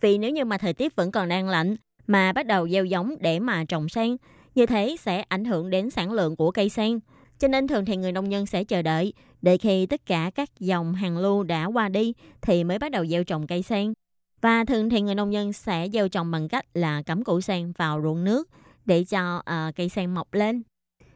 [0.00, 3.14] Vì nếu như mà thời tiết vẫn còn đang lạnh mà bắt đầu gieo giống
[3.20, 4.16] để mà trồng sen,
[4.54, 7.00] như thế sẽ ảnh hưởng đến sản lượng của cây sen.
[7.38, 9.12] Cho nên thường thì người nông dân sẽ chờ đợi
[9.42, 13.06] để khi tất cả các dòng hàng lưu đã qua đi thì mới bắt đầu
[13.06, 13.92] gieo trồng cây sen.
[14.40, 17.72] Và thường thì người nông dân sẽ gieo trồng bằng cách là cắm củ sen
[17.72, 18.48] vào ruộng nước
[18.86, 20.62] để cho uh, cây sen mọc lên.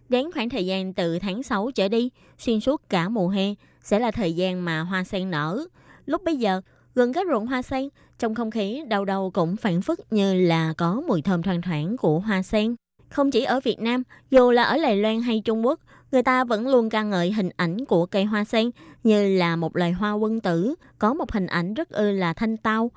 [0.08, 3.98] Đến khoảng thời gian từ tháng 6 trở đi, xuyên suốt cả mùa hè sẽ
[3.98, 5.64] là thời gian mà hoa sen nở.
[6.06, 6.60] Lúc bây giờ,
[6.94, 10.74] Gần các ruộng hoa sen, trong không khí đầu đầu cũng phản phất như là
[10.76, 12.74] có mùi thơm thoang thoảng của hoa sen.
[13.08, 15.80] Không chỉ ở Việt Nam, dù là ở Đài Loan hay Trung Quốc,
[16.12, 18.70] người ta vẫn luôn ca ngợi hình ảnh của cây hoa sen
[19.04, 22.56] như là một loài hoa quân tử, có một hình ảnh rất ư là thanh
[22.56, 22.90] tao,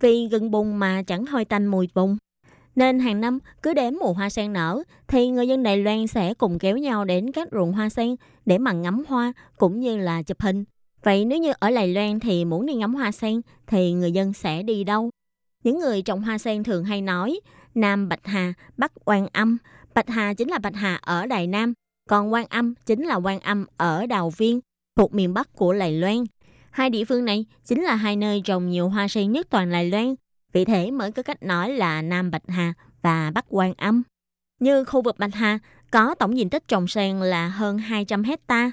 [0.00, 2.16] vì gần bùng mà chẳng hôi tanh mùi bùng.
[2.76, 6.34] Nên hàng năm cứ đến mùa hoa sen nở thì người dân Đài Loan sẽ
[6.34, 8.16] cùng kéo nhau đến các ruộng hoa sen
[8.46, 10.64] để mà ngắm hoa cũng như là chụp hình.
[11.02, 14.32] Vậy nếu như ở Đài Loan thì muốn đi ngắm hoa sen thì người dân
[14.32, 15.10] sẽ đi đâu?
[15.64, 17.40] Những người trồng hoa sen thường hay nói
[17.74, 19.58] Nam Bạch Hà, Bắc Quan Âm.
[19.94, 21.74] Bạch Hà chính là Bạch Hà ở Đài Nam,
[22.10, 24.60] còn Quan Âm chính là Quan Âm ở Đào Viên,
[24.96, 26.24] thuộc miền Bắc của Lài Loan.
[26.70, 29.90] Hai địa phương này chính là hai nơi trồng nhiều hoa sen nhất toàn Lài
[29.90, 30.14] Loan,
[30.52, 34.02] vì thế mới có cách nói là Nam Bạch Hà và Bắc Quan Âm.
[34.60, 35.58] Như khu vực Bạch Hà
[35.90, 38.70] có tổng diện tích trồng sen là hơn 200 hecta.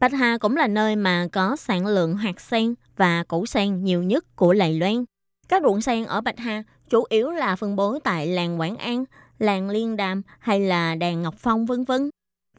[0.00, 4.02] Bạch Hà cũng là nơi mà có sản lượng hạt sen và củ sen nhiều
[4.02, 5.04] nhất của Lài Loan.
[5.48, 9.04] Các ruộng sen ở Bạch Hà chủ yếu là phân bố tại làng Quảng An,
[9.38, 12.10] làng Liên Đàm hay là đàn Ngọc Phong vân vân.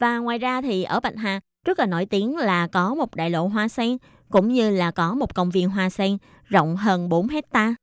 [0.03, 3.29] Và ngoài ra thì ở Bạch Hà rất là nổi tiếng là có một đại
[3.29, 3.97] lộ hoa sen
[4.29, 7.75] cũng như là có một công viên hoa sen rộng hơn 4 hecta.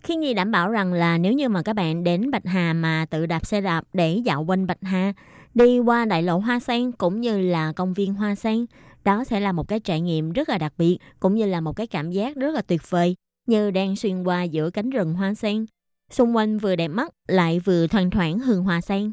[0.00, 3.06] Khi Nhi đảm bảo rằng là nếu như mà các bạn đến Bạch Hà mà
[3.10, 5.12] tự đạp xe đạp để dạo quanh Bạch Hà,
[5.54, 8.66] đi qua đại lộ hoa sen cũng như là công viên hoa sen,
[9.04, 11.76] đó sẽ là một cái trải nghiệm rất là đặc biệt cũng như là một
[11.76, 13.16] cái cảm giác rất là tuyệt vời
[13.46, 15.66] như đang xuyên qua giữa cánh rừng hoa sen.
[16.10, 19.12] Xung quanh vừa đẹp mắt lại vừa thoang thoảng hương hoa sen.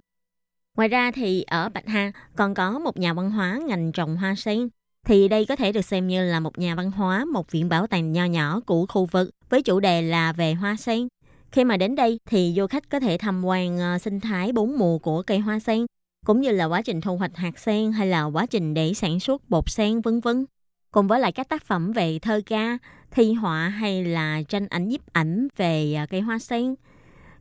[0.77, 4.35] Ngoài ra thì ở Bạch Hà còn có một nhà văn hóa ngành trồng hoa
[4.35, 4.69] sen.
[5.05, 7.87] Thì đây có thể được xem như là một nhà văn hóa, một viện bảo
[7.87, 11.07] tàng nho nhỏ của khu vực với chủ đề là về hoa sen.
[11.51, 14.77] Khi mà đến đây thì du khách có thể tham quan ờ, sinh thái bốn
[14.77, 15.85] mùa của cây hoa sen,
[16.25, 19.19] cũng như là quá trình thu hoạch hạt sen hay là quá trình để sản
[19.19, 20.45] xuất bột sen vân vân.
[20.91, 22.77] Cùng với lại các tác phẩm về thơ ca,
[23.11, 26.75] thi họa hay là tranh ảnh nhiếp ảnh về ờ, cây hoa sen.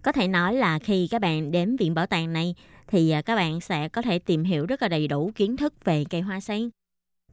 [0.02, 2.54] Có thể nói là khi các bạn đến viện bảo tàng này
[2.88, 5.84] thì à, các bạn sẽ có thể tìm hiểu rất là đầy đủ kiến thức
[5.84, 6.70] về cây hoa sen.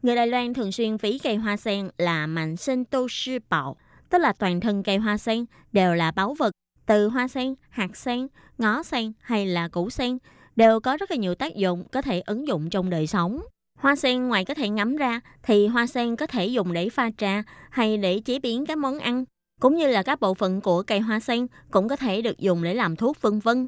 [0.02, 3.76] Người Đài Loan thường xuyên ví cây hoa sen là mạnh sinh tô sư bảo,
[4.10, 6.52] tức là toàn thân cây hoa sen đều là báu vật.
[6.86, 8.28] Từ hoa sen, hạt sen,
[8.58, 10.18] ngó sen hay là củ sen
[10.56, 13.42] đều có rất là nhiều tác dụng có thể ứng dụng trong đời sống.
[13.80, 17.10] Hoa sen ngoài có thể ngắm ra thì hoa sen có thể dùng để pha
[17.18, 19.26] trà hay để chế biến các món ăn,
[19.62, 22.64] cũng như là các bộ phận của cây hoa sen cũng có thể được dùng
[22.64, 23.68] để làm thuốc vân vân.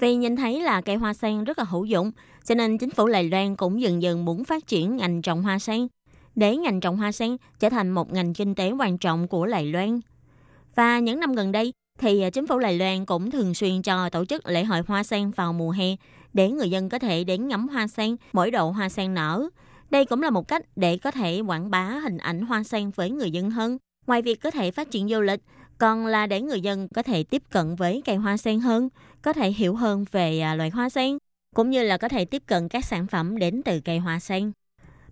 [0.00, 2.10] Vì nhìn thấy là cây hoa sen rất là hữu dụng,
[2.44, 5.58] cho nên chính phủ Đài Loan cũng dần dần muốn phát triển ngành trồng hoa
[5.58, 5.86] sen,
[6.34, 9.66] để ngành trồng hoa sen trở thành một ngành kinh tế quan trọng của Đài
[9.66, 10.00] Loan.
[10.74, 14.08] Và những năm gần đây, thì à, chính phủ Đài Loan cũng thường xuyên cho
[14.10, 15.96] tổ chức lễ hội hoa sen vào mùa hè
[16.32, 19.48] để người dân có thể đến ngắm hoa sen mỗi độ hoa sen nở.
[19.90, 23.10] Đây cũng là một cách để có thể quảng bá hình ảnh hoa sen với
[23.10, 23.78] người dân hơn.
[24.06, 25.40] Ngoài việc có thể phát triển du lịch,
[25.78, 28.88] còn là để người dân có thể tiếp cận với cây hoa sen hơn,
[29.22, 31.18] có thể hiểu hơn về à, loài hoa sen,
[31.54, 34.52] cũng như là có thể tiếp cận các sản phẩm đến từ cây hoa sen.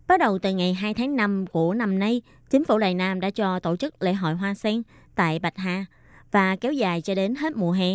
[0.09, 3.31] Bắt đầu từ ngày 2 tháng 5 của năm nay, chính phủ Đài Nam đã
[3.31, 4.83] cho tổ chức lễ hội hoa sen
[5.14, 5.85] tại Bạch Hà
[6.31, 7.89] và kéo dài cho đến hết mùa hè.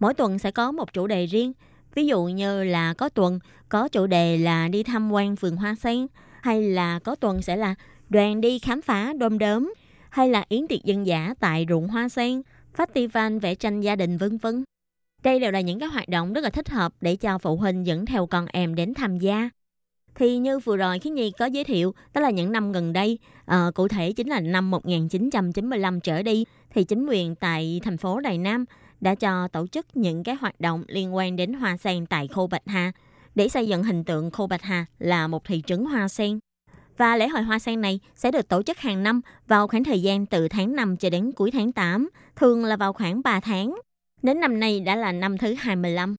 [0.00, 1.52] Mỗi tuần sẽ có một chủ đề riêng,
[1.94, 5.74] ví dụ như là có tuần có chủ đề là đi tham quan vườn hoa
[5.74, 6.06] sen,
[6.42, 7.74] hay là có tuần sẽ là
[8.08, 9.74] đoàn đi khám phá đom đóm,
[10.10, 12.42] hay là yến tiệc dân giả tại ruộng hoa sen,
[12.76, 14.64] festival vẽ tranh gia đình vân vân.
[15.22, 17.86] Đây đều là những cái hoạt động rất là thích hợp để cho phụ huynh
[17.86, 19.50] dẫn theo con em đến tham gia.
[20.14, 23.18] Thì như vừa rồi Khiến Nhi có giới thiệu, đó là những năm gần đây,
[23.46, 28.20] à, cụ thể chính là năm 1995 trở đi, thì chính quyền tại thành phố
[28.20, 28.64] Đài Nam
[29.00, 32.46] đã cho tổ chức những cái hoạt động liên quan đến hoa sen tại khu
[32.46, 32.92] Bạch Hà
[33.34, 36.38] để xây dựng hình tượng khu Bạch Hà là một thị trấn hoa sen.
[36.96, 40.02] Và lễ hội hoa sen này sẽ được tổ chức hàng năm vào khoảng thời
[40.02, 43.80] gian từ tháng 5 cho đến cuối tháng 8, thường là vào khoảng 3 tháng.
[44.22, 46.16] Đến năm nay đã là năm thứ 25.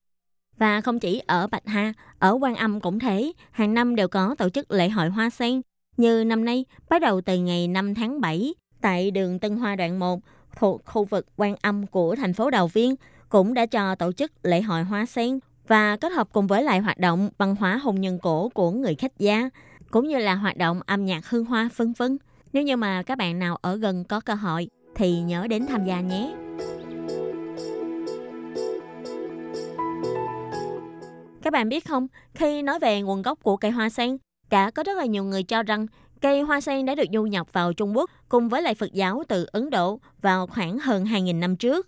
[0.58, 4.36] Và không chỉ ở Bạch hà, ở Quan Âm cũng thế, hàng năm đều có
[4.38, 5.62] tổ chức lễ hội hoa sen.
[5.98, 10.00] Như năm nay, bắt đầu từ ngày 5 tháng 7, tại đường Tân Hoa đoạn
[10.00, 10.20] 1,
[10.60, 12.96] thuộc khu vực Quan Âm của thành phố Đào Viên,
[13.30, 16.80] cũng đã cho tổ chức lễ hội hoa sen và kết hợp cùng với lại
[16.80, 19.50] hoạt động văn hóa hôn nhân cổ của người khách gia,
[19.92, 22.18] cũng như là hoạt động âm nhạc hương hoa vân vân.
[22.54, 25.86] Nếu như mà các bạn nào ở gần có cơ hội thì nhớ đến tham
[25.86, 26.36] gia nhé.
[31.42, 34.18] Các bạn biết không, khi nói về nguồn gốc của cây hoa sen,
[34.50, 35.88] đã có rất là nhiều người cho rằng
[36.22, 39.24] cây hoa sen đã được du nhập vào Trung Quốc cùng với lại Phật giáo
[39.28, 41.88] từ Ấn Độ vào khoảng hơn 2.000 năm trước.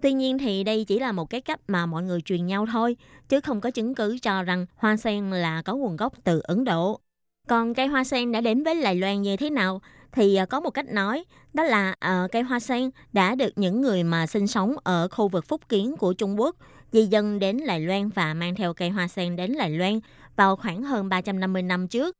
[0.00, 2.96] Tuy nhiên thì đây chỉ là một cái cách mà mọi người truyền nhau thôi,
[3.28, 6.64] chứ không có chứng cứ cho rằng hoa sen là có nguồn gốc từ Ấn
[6.64, 7.00] Độ.
[7.48, 9.80] Còn cây hoa sen đã đến với Đài Loan như thế nào
[10.12, 11.24] thì à, có một cách nói
[11.54, 15.28] đó là uh, cây hoa sen đã được những người mà sinh sống ở khu
[15.28, 16.56] vực phúc kiến của Trung Quốc
[16.92, 20.00] di dân đến Đài Loan và mang theo cây hoa sen đến Đài Loan
[20.36, 22.16] vào khoảng hơn 350 năm trước.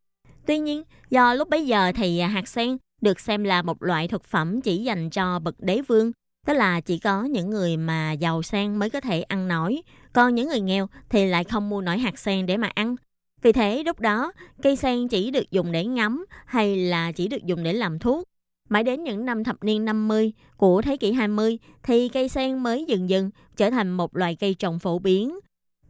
[0.47, 4.25] Tuy nhiên, do lúc bấy giờ thì hạt sen được xem là một loại thực
[4.25, 6.13] phẩm chỉ dành cho bậc đế vương,
[6.47, 10.35] tức là chỉ có những người mà giàu sang mới có thể ăn nổi, còn
[10.35, 12.97] những người nghèo thì lại không mua nổi hạt sen để mà ăn.
[13.43, 14.33] Vì thế lúc đó,
[14.63, 18.25] cây sen chỉ được dùng để ngắm hay là chỉ được dùng để làm thuốc.
[18.69, 22.85] Mãi đến những năm thập niên 50 của thế kỷ 20 thì cây sen mới
[22.89, 25.39] dần dần trở thành một loài cây trồng phổ biến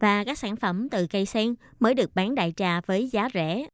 [0.00, 3.66] và các sản phẩm từ cây sen mới được bán đại trà với giá rẻ.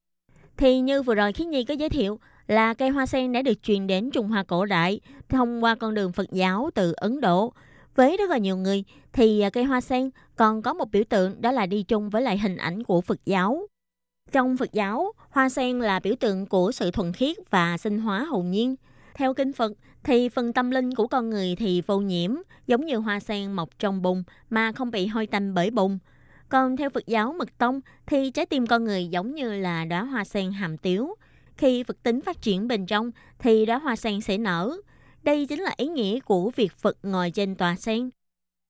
[0.56, 3.62] Thì như vừa rồi Khí Nhi có giới thiệu là cây hoa sen đã được
[3.62, 7.52] truyền đến Trung Hoa cổ đại thông qua con đường Phật giáo từ Ấn Độ.
[7.98, 11.42] Với rất là nhiều người thì à, cây hoa sen còn có một biểu tượng
[11.42, 13.66] đó là đi chung với lại hình ảnh của Phật giáo.
[14.32, 18.24] Trong Phật giáo, hoa sen là biểu tượng của sự thuần khiết và sinh hóa
[18.24, 18.76] hồn nhiên.
[19.14, 19.72] Theo kinh Phật,
[20.04, 22.34] thì phần tâm linh của con người thì vô nhiễm,
[22.66, 25.98] giống như hoa sen mọc trong bùn mà không bị hôi tanh bởi bùn.
[26.48, 30.02] Còn theo Phật giáo Mật Tông thì trái tim con người giống như là đóa
[30.02, 31.14] hoa sen hàm tiếu.
[31.56, 34.76] Khi Phật tính phát triển bên trong thì đóa hoa sen sẽ nở.
[35.22, 38.10] Đây chính là ý nghĩa của việc Phật ngồi trên tòa sen.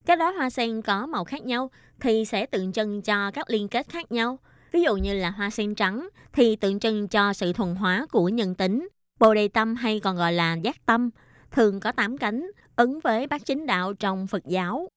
[0.07, 1.71] Các đóa hoa sen có màu khác nhau
[2.01, 4.39] thì sẽ tượng trưng cho các liên kết khác nhau.
[4.73, 8.29] Ví dụ như là hoa sen trắng thì tượng trưng cho sự thuần hóa của
[8.29, 8.89] nhân tính.
[9.19, 11.11] Bồ đề tâm hay còn gọi là giác tâm,
[11.51, 14.89] thường có tám cánh, ứng với bát chính đạo trong Phật giáo.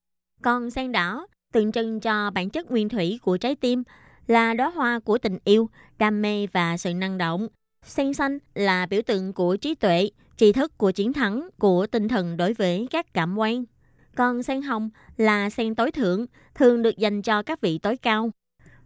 [0.41, 3.83] Còn sen đỏ tượng trưng cho bản chất nguyên thủy của trái tim
[4.27, 7.47] là đóa hoa của tình yêu, đam mê và sự năng động.
[7.85, 12.07] Sen xanh là biểu tượng của trí tuệ, tri thức của chiến thắng, của tinh
[12.07, 13.63] thần đối với các cảm quan.
[14.15, 16.25] Còn sen hồng là sen tối thượng,
[16.55, 18.31] thường được dành cho các vị tối cao.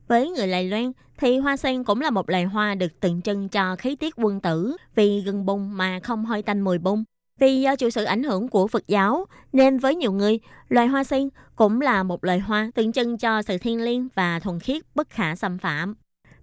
[0.07, 3.49] Với người Lài Loan thì hoa sen cũng là một loài hoa được tượng trưng
[3.49, 7.03] cho khí tiết quân tử vì gần bông mà không hơi tanh mùi bông.
[7.39, 10.39] Vì do chịu sự ảnh hưởng của Phật giáo, nên với nhiều người,
[10.69, 14.39] loài hoa sen cũng là một loài hoa tượng trưng cho sự thiêng liêng và
[14.39, 15.95] thuần khiết bất khả xâm phạm.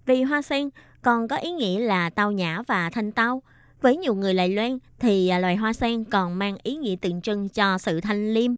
[0.05, 0.69] Vì hoa sen
[1.03, 3.41] còn có ý nghĩa là tao nhã và thanh tao.
[3.81, 7.21] Với nhiều người Lài Loan thì à, loài hoa sen còn mang ý nghĩa tượng
[7.21, 8.51] trưng cho sự thanh liêm.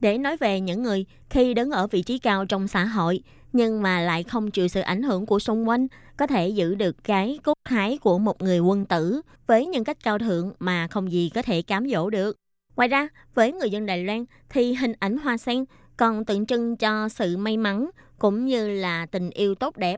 [0.00, 3.22] Để nói về những người khi đứng ở vị trí cao trong xã hội
[3.52, 7.04] nhưng mà lại không chịu sự ảnh hưởng của xung quanh, có thể giữ được
[7.04, 11.12] cái cốt thái của một người quân tử với những cách cao thượng mà không
[11.12, 12.36] gì có thể cám dỗ được.
[12.76, 15.64] Ngoài ra, với người dân Đài Loan thì hình ảnh hoa sen
[15.96, 19.96] còn tượng trưng cho sự may mắn cũng như là tình yêu tốt đẹp.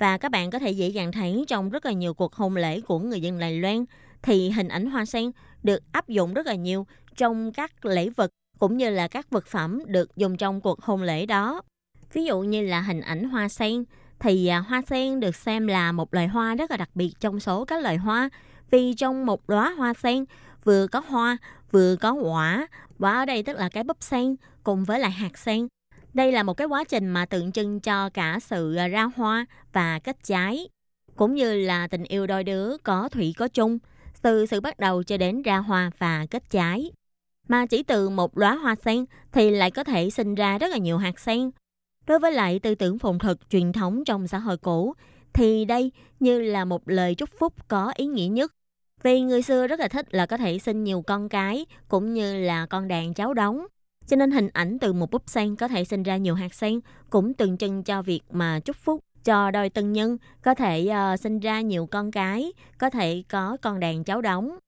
[0.00, 2.80] Và các bạn có thể dễ dàng thấy trong rất là nhiều cuộc hôn lễ
[2.80, 3.84] của người dân Đài Loan,
[4.22, 5.30] thì hình ảnh hoa sen
[5.62, 6.86] được áp dụng rất là nhiều
[7.16, 11.02] trong các lễ vật cũng như là các vật phẩm được dùng trong cuộc hôn
[11.02, 11.62] lễ đó.
[12.12, 13.84] Ví dụ như là hình ảnh hoa sen,
[14.18, 17.40] thì à, hoa sen được xem là một loài hoa rất là đặc biệt trong
[17.40, 18.28] số các loài hoa,
[18.70, 20.24] vì trong một đóa hoa sen
[20.64, 21.36] vừa có hoa,
[21.70, 22.66] vừa có quả,
[22.98, 25.66] và ở đây tức là cái búp sen cùng với lại hạt sen
[26.14, 29.46] đây là một cái quá trình mà tượng trưng cho cả sự ờ, ra hoa
[29.72, 30.68] và kết trái
[31.16, 33.78] cũng như là tình yêu đôi đứa có thủy có chung
[34.22, 36.92] từ sự bắt đầu cho đến ra hoa và kết trái
[37.48, 40.76] mà chỉ từ một đóa hoa sen thì lại có thể sinh ra rất là
[40.76, 41.50] nhiều hạt sen
[42.06, 44.94] Đối với lại tư tưởng phồn thực truyền thống trong xã hội cũ,
[45.32, 48.54] thì đây như là một lời chúc phúc có ý nghĩa nhất.
[49.02, 52.40] Vì người xưa rất là thích là có thể sinh nhiều con cái, cũng như
[52.40, 53.66] là con đàn cháu đóng.
[54.10, 56.80] Cho nên hình ảnh từ một búp sen có thể sinh ra nhiều hạt sen
[57.10, 61.20] cũng tượng trưng cho việc mà chúc phúc cho đôi tân nhân có thể uh,
[61.20, 64.58] sinh ra nhiều con cái, có thể có con đàn cháu đóng.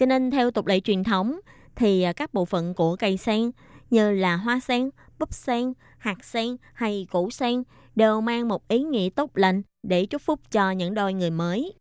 [0.00, 1.40] Cho nên theo tục lệ truyền thống
[1.76, 3.50] thì uh, các bộ phận của cây sen
[3.90, 7.62] như là hoa sen, búp sen, hạt sen hay củ sen
[7.94, 11.72] đều mang một ý nghĩa tốt lành để chúc phúc cho những đôi người mới.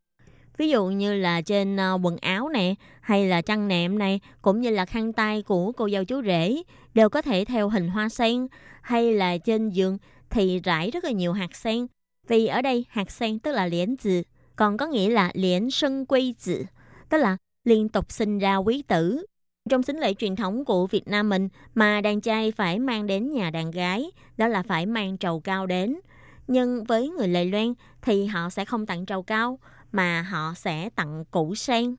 [0.60, 4.62] Ví dụ như là trên ờ, quần áo nè, hay là chăn nệm này, cũng
[4.62, 6.62] như là khăn tay của cô dâu chú rể
[6.93, 8.47] đều có thể theo hình hoa sen,
[8.82, 9.97] hay là trên giường
[10.30, 11.88] thì rải rất là nhiều hạt sen.
[12.28, 14.22] Vì ở đây hạt sen tức là liễn tử,
[14.55, 16.64] còn có nghĩa là liễn sân quy tử,
[17.10, 19.26] tức là liên tục sinh ra quý tử.
[19.70, 23.32] Trong sính lễ truyền thống của Việt Nam mình mà đàn trai phải mang đến
[23.32, 25.99] nhà đàn gái, đó là phải mang trầu cao đến.
[26.47, 29.60] Nhưng với người Lệ Loan thì họ sẽ không tặng trầu cao,
[29.92, 31.96] mà họ sẽ tặng củ sen.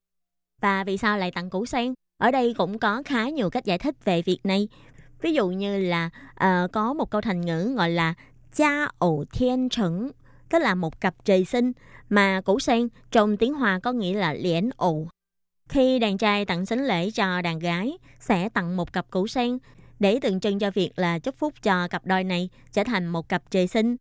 [0.60, 1.94] Và vì sao lại tặng củ sen?
[2.18, 4.68] Ở đây cũng có khá nhiều cách giải thích về việc này.
[5.22, 8.14] Ví dụ như là uh, có một câu thành ngữ gọi là
[8.54, 10.10] cha ổ thiên trấn,
[10.48, 11.72] tức là một cặp trời sinh,
[12.08, 15.06] mà củ sen trong tiếng Hoa có nghĩa là liễn ổ
[15.70, 19.58] khi đàn trai tặng sính lễ cho đàn gái, sẽ tặng một cặp củ sen
[19.98, 23.28] để tượng trưng cho việc là chúc phúc cho cặp đôi này trở thành một
[23.28, 23.96] cặp trời sinh.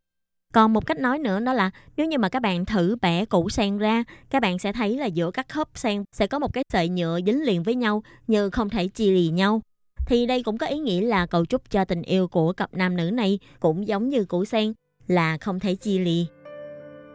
[0.54, 3.50] Còn một cách nói nữa đó là nếu như mà các bạn thử bẻ củ
[3.50, 6.64] sen ra, các bạn sẽ thấy là giữa các khớp sen sẽ có một cái
[6.74, 9.62] sợi nhựa dính liền với nhau như không thể chia lì nhau.
[10.08, 12.98] Thì đây cũng có ý nghĩa là cầu chúc cho tình yêu của cặp nam
[12.98, 14.74] nữ này cũng giống như củ sen
[15.08, 16.26] là không thể chia lì.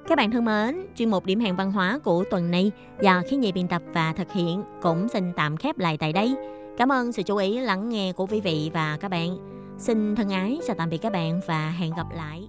[0.09, 2.73] Các bạn thân mến, chuyên mục điểm hẹn văn hóa của tuần này
[3.03, 6.35] do khí nhị biên tập và thực hiện cũng xin tạm khép lại tại đây.
[6.79, 9.37] Cảm ơn sự chú ý lắng nghe của quý vị và các bạn.
[9.79, 12.49] Xin thân ái chào tạm biệt các bạn và hẹn gặp lại.